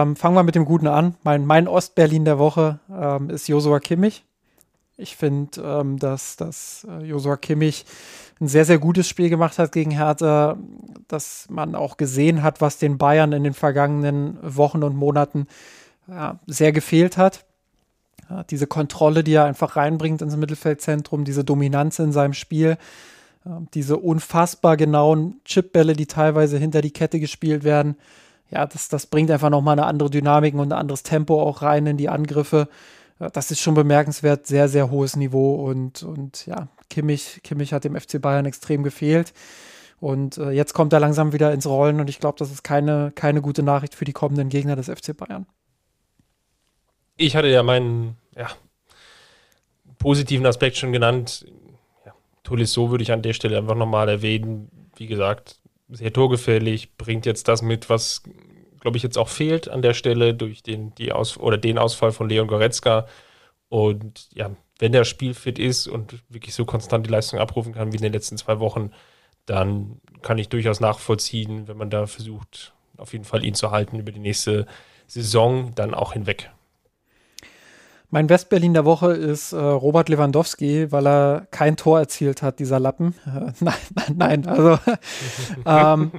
[0.04, 1.16] ähm, fangen wir mit dem Guten an.
[1.24, 4.26] Mein, mein Ostberlin der Woche ähm, ist Josua Kimmich.
[4.98, 7.86] Ich finde, ähm, dass, dass äh, Josua Kimmich
[8.40, 10.58] ein sehr, sehr gutes Spiel gemacht hat gegen Hertha,
[11.08, 15.48] dass man auch gesehen hat, was den Bayern in den vergangenen Wochen und Monaten
[16.08, 17.46] ja, sehr gefehlt hat.
[18.30, 22.78] Ja, diese Kontrolle, die er einfach reinbringt ins Mittelfeldzentrum, diese Dominanz in seinem Spiel,
[23.46, 27.96] ja, diese unfassbar genauen Chipbälle, die teilweise hinter die Kette gespielt werden.
[28.52, 31.88] Ja, das, das bringt einfach nochmal eine andere Dynamik und ein anderes Tempo auch rein
[31.88, 32.68] in die Angriffe.
[33.34, 37.96] Das ist schon bemerkenswert, sehr, sehr hohes Niveau und, und ja, Kimmich, Kimmich hat dem
[37.96, 39.34] FC Bayern extrem gefehlt.
[40.00, 43.12] Und äh, jetzt kommt er langsam wieder ins Rollen und ich glaube, das ist keine,
[43.14, 45.46] keine gute Nachricht für die kommenden Gegner des FC Bayern.
[47.18, 48.48] Ich hatte ja meinen ja,
[50.00, 51.46] positiven Aspekt schon genannt.
[52.04, 54.72] Ja, Tolisso würde ich an der Stelle einfach nochmal erwähnen.
[54.96, 55.61] Wie gesagt,
[55.92, 58.24] sehr torgefährlich, bringt jetzt das mit, was
[58.80, 62.12] glaube ich jetzt auch fehlt an der Stelle durch den, die Aus oder den Ausfall
[62.12, 63.06] von Leon Goretzka.
[63.70, 67.98] Und ja, wenn der spielfit ist und wirklich so konstant die Leistung abrufen kann wie
[67.98, 68.92] in den letzten zwei Wochen,
[69.46, 74.00] dann kann ich durchaus nachvollziehen, wenn man da versucht, auf jeden Fall ihn zu halten
[74.00, 74.66] über die nächste
[75.08, 76.52] Saison, dann auch hinweg.
[78.14, 82.78] Mein Westberlin der Woche ist äh, Robert Lewandowski, weil er kein Tor erzielt hat, dieser
[82.78, 83.16] Lappen.
[83.26, 84.78] Äh, nein, nein, nein, also
[85.66, 86.12] ähm,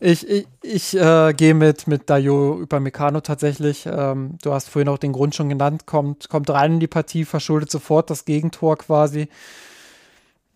[0.00, 3.86] ich, ich, ich äh, gehe mit, mit Dayo Upamecano tatsächlich.
[3.86, 7.24] Ähm, du hast vorhin auch den Grund schon genannt, kommt, kommt rein in die Partie,
[7.24, 9.28] verschuldet sofort das Gegentor quasi.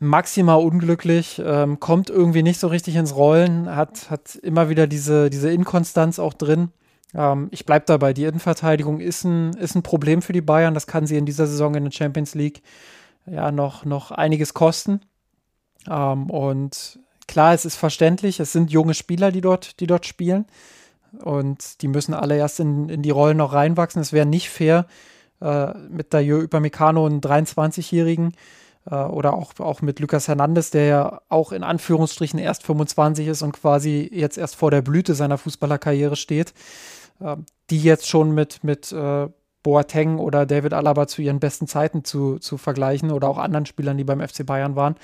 [0.01, 5.31] Maximal unglücklich, ähm, kommt irgendwie nicht so richtig ins Rollen, hat, hat immer wieder diese,
[5.31, 6.71] diese Inkonstanz auch drin.
[7.15, 10.75] Ähm, ich bleibe dabei, die Innenverteidigung ist ein, ist ein Problem für die Bayern.
[10.75, 12.63] Das kann sie in dieser Saison in der Champions League
[13.27, 15.01] ja noch, noch einiges kosten.
[15.89, 20.47] Ähm, und klar, es ist verständlich, es sind junge Spieler, die dort, die dort spielen.
[21.23, 24.01] Und die müssen alle erst in, in die Rollen noch reinwachsen.
[24.01, 24.87] Es wäre nicht fair,
[25.43, 28.33] äh, mit Dayo Upamecano einen 23-Jährigen
[28.91, 33.43] äh, oder auch, auch mit Lucas Hernandez, der ja auch in Anführungsstrichen erst 25 ist
[33.43, 36.55] und quasi jetzt erst vor der Blüte seiner Fußballerkarriere steht,
[37.71, 39.29] die jetzt schon mit, mit äh,
[39.63, 43.97] Boateng oder David Alaba zu ihren besten Zeiten zu, zu vergleichen oder auch anderen Spielern,
[43.97, 44.97] die beim FC Bayern waren.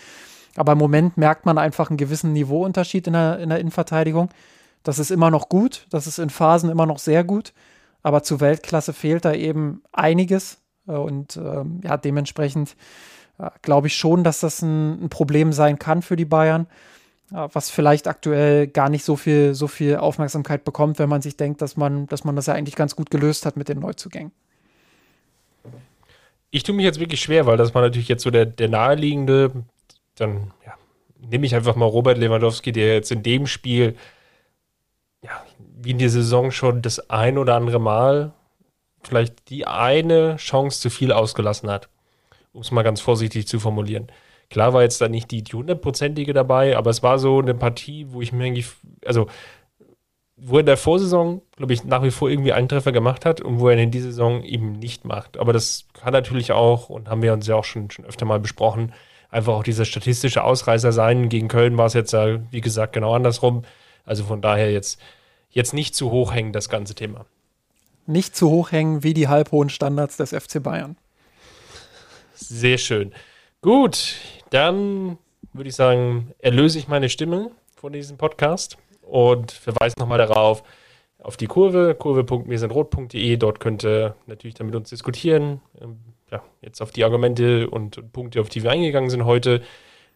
[0.56, 4.30] Aber im Moment merkt man einfach einen gewissen Niveauunterschied in der, in der Innenverteidigung.
[4.82, 7.52] Das ist immer noch gut, das ist in Phasen immer noch sehr gut,
[8.02, 10.58] aber zu Weltklasse fehlt da eben einiges.
[10.88, 12.76] Äh, und ähm, ja, dementsprechend
[13.38, 16.66] äh, glaube ich schon, dass das ein, ein, Problem sein kann für die Bayern,
[17.30, 21.60] was vielleicht aktuell gar nicht so viel, so viel Aufmerksamkeit bekommt, wenn man sich denkt,
[21.60, 24.32] dass man, dass man das ja eigentlich ganz gut gelöst hat mit den Neuzugängen.
[26.50, 29.64] Ich tue mich jetzt wirklich schwer, weil das war natürlich jetzt so der, der naheliegende
[30.16, 30.74] dann ja,
[31.18, 33.96] nehme ich einfach mal Robert Lewandowski, der jetzt in dem Spiel,
[35.22, 35.44] ja,
[35.76, 38.32] wie in der Saison schon das ein oder andere Mal
[39.02, 41.88] vielleicht die eine Chance zu viel ausgelassen hat.
[42.52, 44.08] Um es mal ganz vorsichtig zu formulieren.
[44.50, 48.22] Klar war jetzt da nicht die, hundertprozentige dabei, aber es war so eine Partie, wo
[48.22, 48.68] ich mir eigentlich,
[49.04, 49.26] also
[50.36, 53.40] wo er in der Vorsaison, glaube ich, nach wie vor irgendwie einen Treffer gemacht hat
[53.40, 55.36] und wo er in dieser Saison eben nicht macht.
[55.36, 58.38] Aber das kann natürlich auch, und haben wir uns ja auch schon, schon öfter mal
[58.38, 58.92] besprochen,
[59.30, 61.28] einfach auch dieser statistische Ausreißer sein.
[61.28, 63.62] Gegen Köln war es jetzt, wie gesagt, genau andersrum.
[64.04, 65.00] Also von daher jetzt,
[65.50, 67.26] jetzt nicht zu hoch hängen, das ganze Thema.
[68.06, 70.96] Nicht zu hoch hängen wie die halbhohen Standards des FC Bayern.
[72.34, 73.12] Sehr schön.
[73.60, 74.14] Gut,
[74.50, 75.18] dann
[75.52, 80.62] würde ich sagen, erlöse ich meine Stimme von diesem Podcast und verweise nochmal darauf,
[81.18, 83.36] auf die Kurve, kurve.mirsinrot.de.
[83.36, 85.98] Dort könnt ihr natürlich dann mit uns diskutieren, ähm,
[86.30, 89.62] ja, jetzt auf die Argumente und Punkte, auf die wir eingegangen sind heute.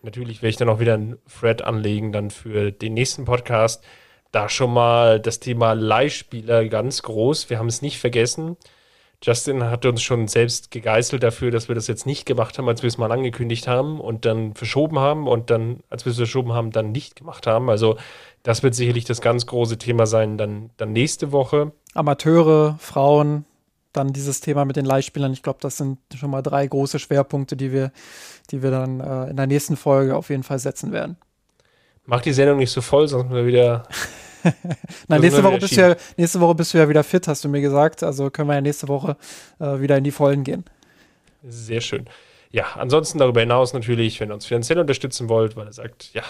[0.03, 3.85] Natürlich werde ich dann auch wieder einen Thread anlegen, dann für den nächsten Podcast.
[4.30, 7.51] Da schon mal das Thema Leihspieler ganz groß.
[7.51, 8.57] Wir haben es nicht vergessen.
[9.23, 12.83] Justin hat uns schon selbst gegeißelt dafür, dass wir das jetzt nicht gemacht haben, als
[12.83, 16.53] wir es mal angekündigt haben und dann verschoben haben und dann, als wir es verschoben
[16.53, 17.70] haben, dann nicht gemacht haben.
[17.70, 17.97] Also
[18.43, 21.70] das wird sicherlich das ganz große Thema sein, dann, dann nächste Woche.
[21.95, 23.45] Amateure, Frauen,
[23.93, 25.33] dann dieses Thema mit den Leihspielern.
[25.33, 27.93] Ich glaube, das sind schon mal drei große Schwerpunkte, die wir,
[28.51, 31.16] die wir dann äh, in der nächsten Folge auf jeden Fall setzen werden.
[32.05, 33.85] Mach die Sendung nicht so voll, sonst wir wieder.
[35.09, 37.49] Nein, nächste Woche, bist du ja, nächste Woche bist du ja wieder fit, hast du
[37.49, 38.03] mir gesagt.
[38.03, 39.16] Also können wir ja nächste Woche
[39.61, 40.64] äh, wieder in die Vollen gehen.
[41.43, 42.07] Sehr schön.
[42.51, 46.22] Ja, ansonsten darüber hinaus natürlich, wenn ihr uns finanziell unterstützen wollt, weil er sagt, ja,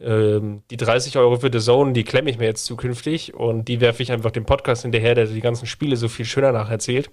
[0.00, 3.80] ähm, die 30 Euro für The Zone, die klemme ich mir jetzt zukünftig und die
[3.80, 7.10] werfe ich einfach dem Podcast hinterher, der die ganzen Spiele so viel schöner nacherzählt.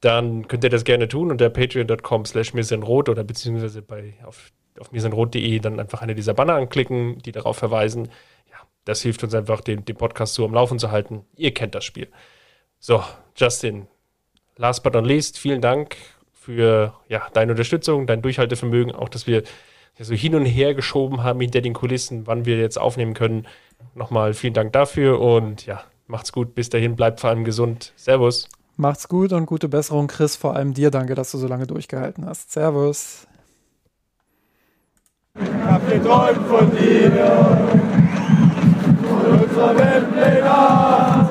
[0.00, 2.52] Dann könnt ihr das gerne tun unter patreon.com slash
[2.82, 7.56] rot oder beziehungsweise bei, auf auf mirsenrot.de dann einfach eine dieser Banner anklicken, die darauf
[7.56, 8.08] verweisen.
[8.84, 11.24] Das hilft uns einfach, den, den Podcast so am Laufen zu halten.
[11.36, 12.08] Ihr kennt das Spiel.
[12.78, 13.02] So,
[13.36, 13.88] Justin,
[14.56, 15.96] last but not least, vielen Dank
[16.32, 19.42] für ja, deine Unterstützung, dein Durchhaltevermögen, auch dass wir
[19.98, 23.46] so hin und her geschoben haben hinter den Kulissen, wann wir jetzt aufnehmen können.
[23.94, 26.54] Nochmal vielen Dank dafür und ja, macht's gut.
[26.54, 27.92] Bis dahin, bleibt vor allem gesund.
[27.96, 28.48] Servus.
[28.76, 30.36] Macht's gut und gute Besserung, Chris.
[30.36, 32.50] Vor allem dir danke, dass du so lange durchgehalten hast.
[32.50, 33.26] Servus.
[35.40, 37.10] Ich hab geträumt von dir,
[39.54, 41.28] unserer Weltpläne.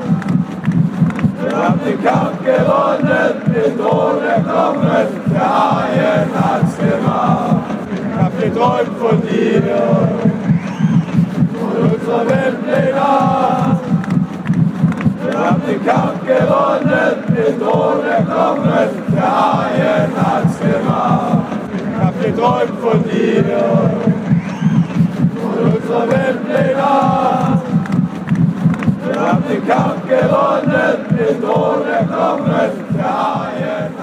[1.41, 7.63] Wir haben den Kampf gewonnen, den Thron erklommen, der Haien hat's gemacht.
[7.91, 9.63] Ich hab geträumt von dir,
[11.59, 13.07] von unserer Weltpläne.
[15.25, 21.39] Wir haben den Kampf gewonnen, den Thron erklommen, der Haien hat's gemacht.
[21.73, 23.43] Ich hab geträumt von dir,
[25.35, 27.72] von unserer Weltpläne.
[29.13, 34.02] Wir haben den Kampf gewonnen, den Drohnen kommen der ARD.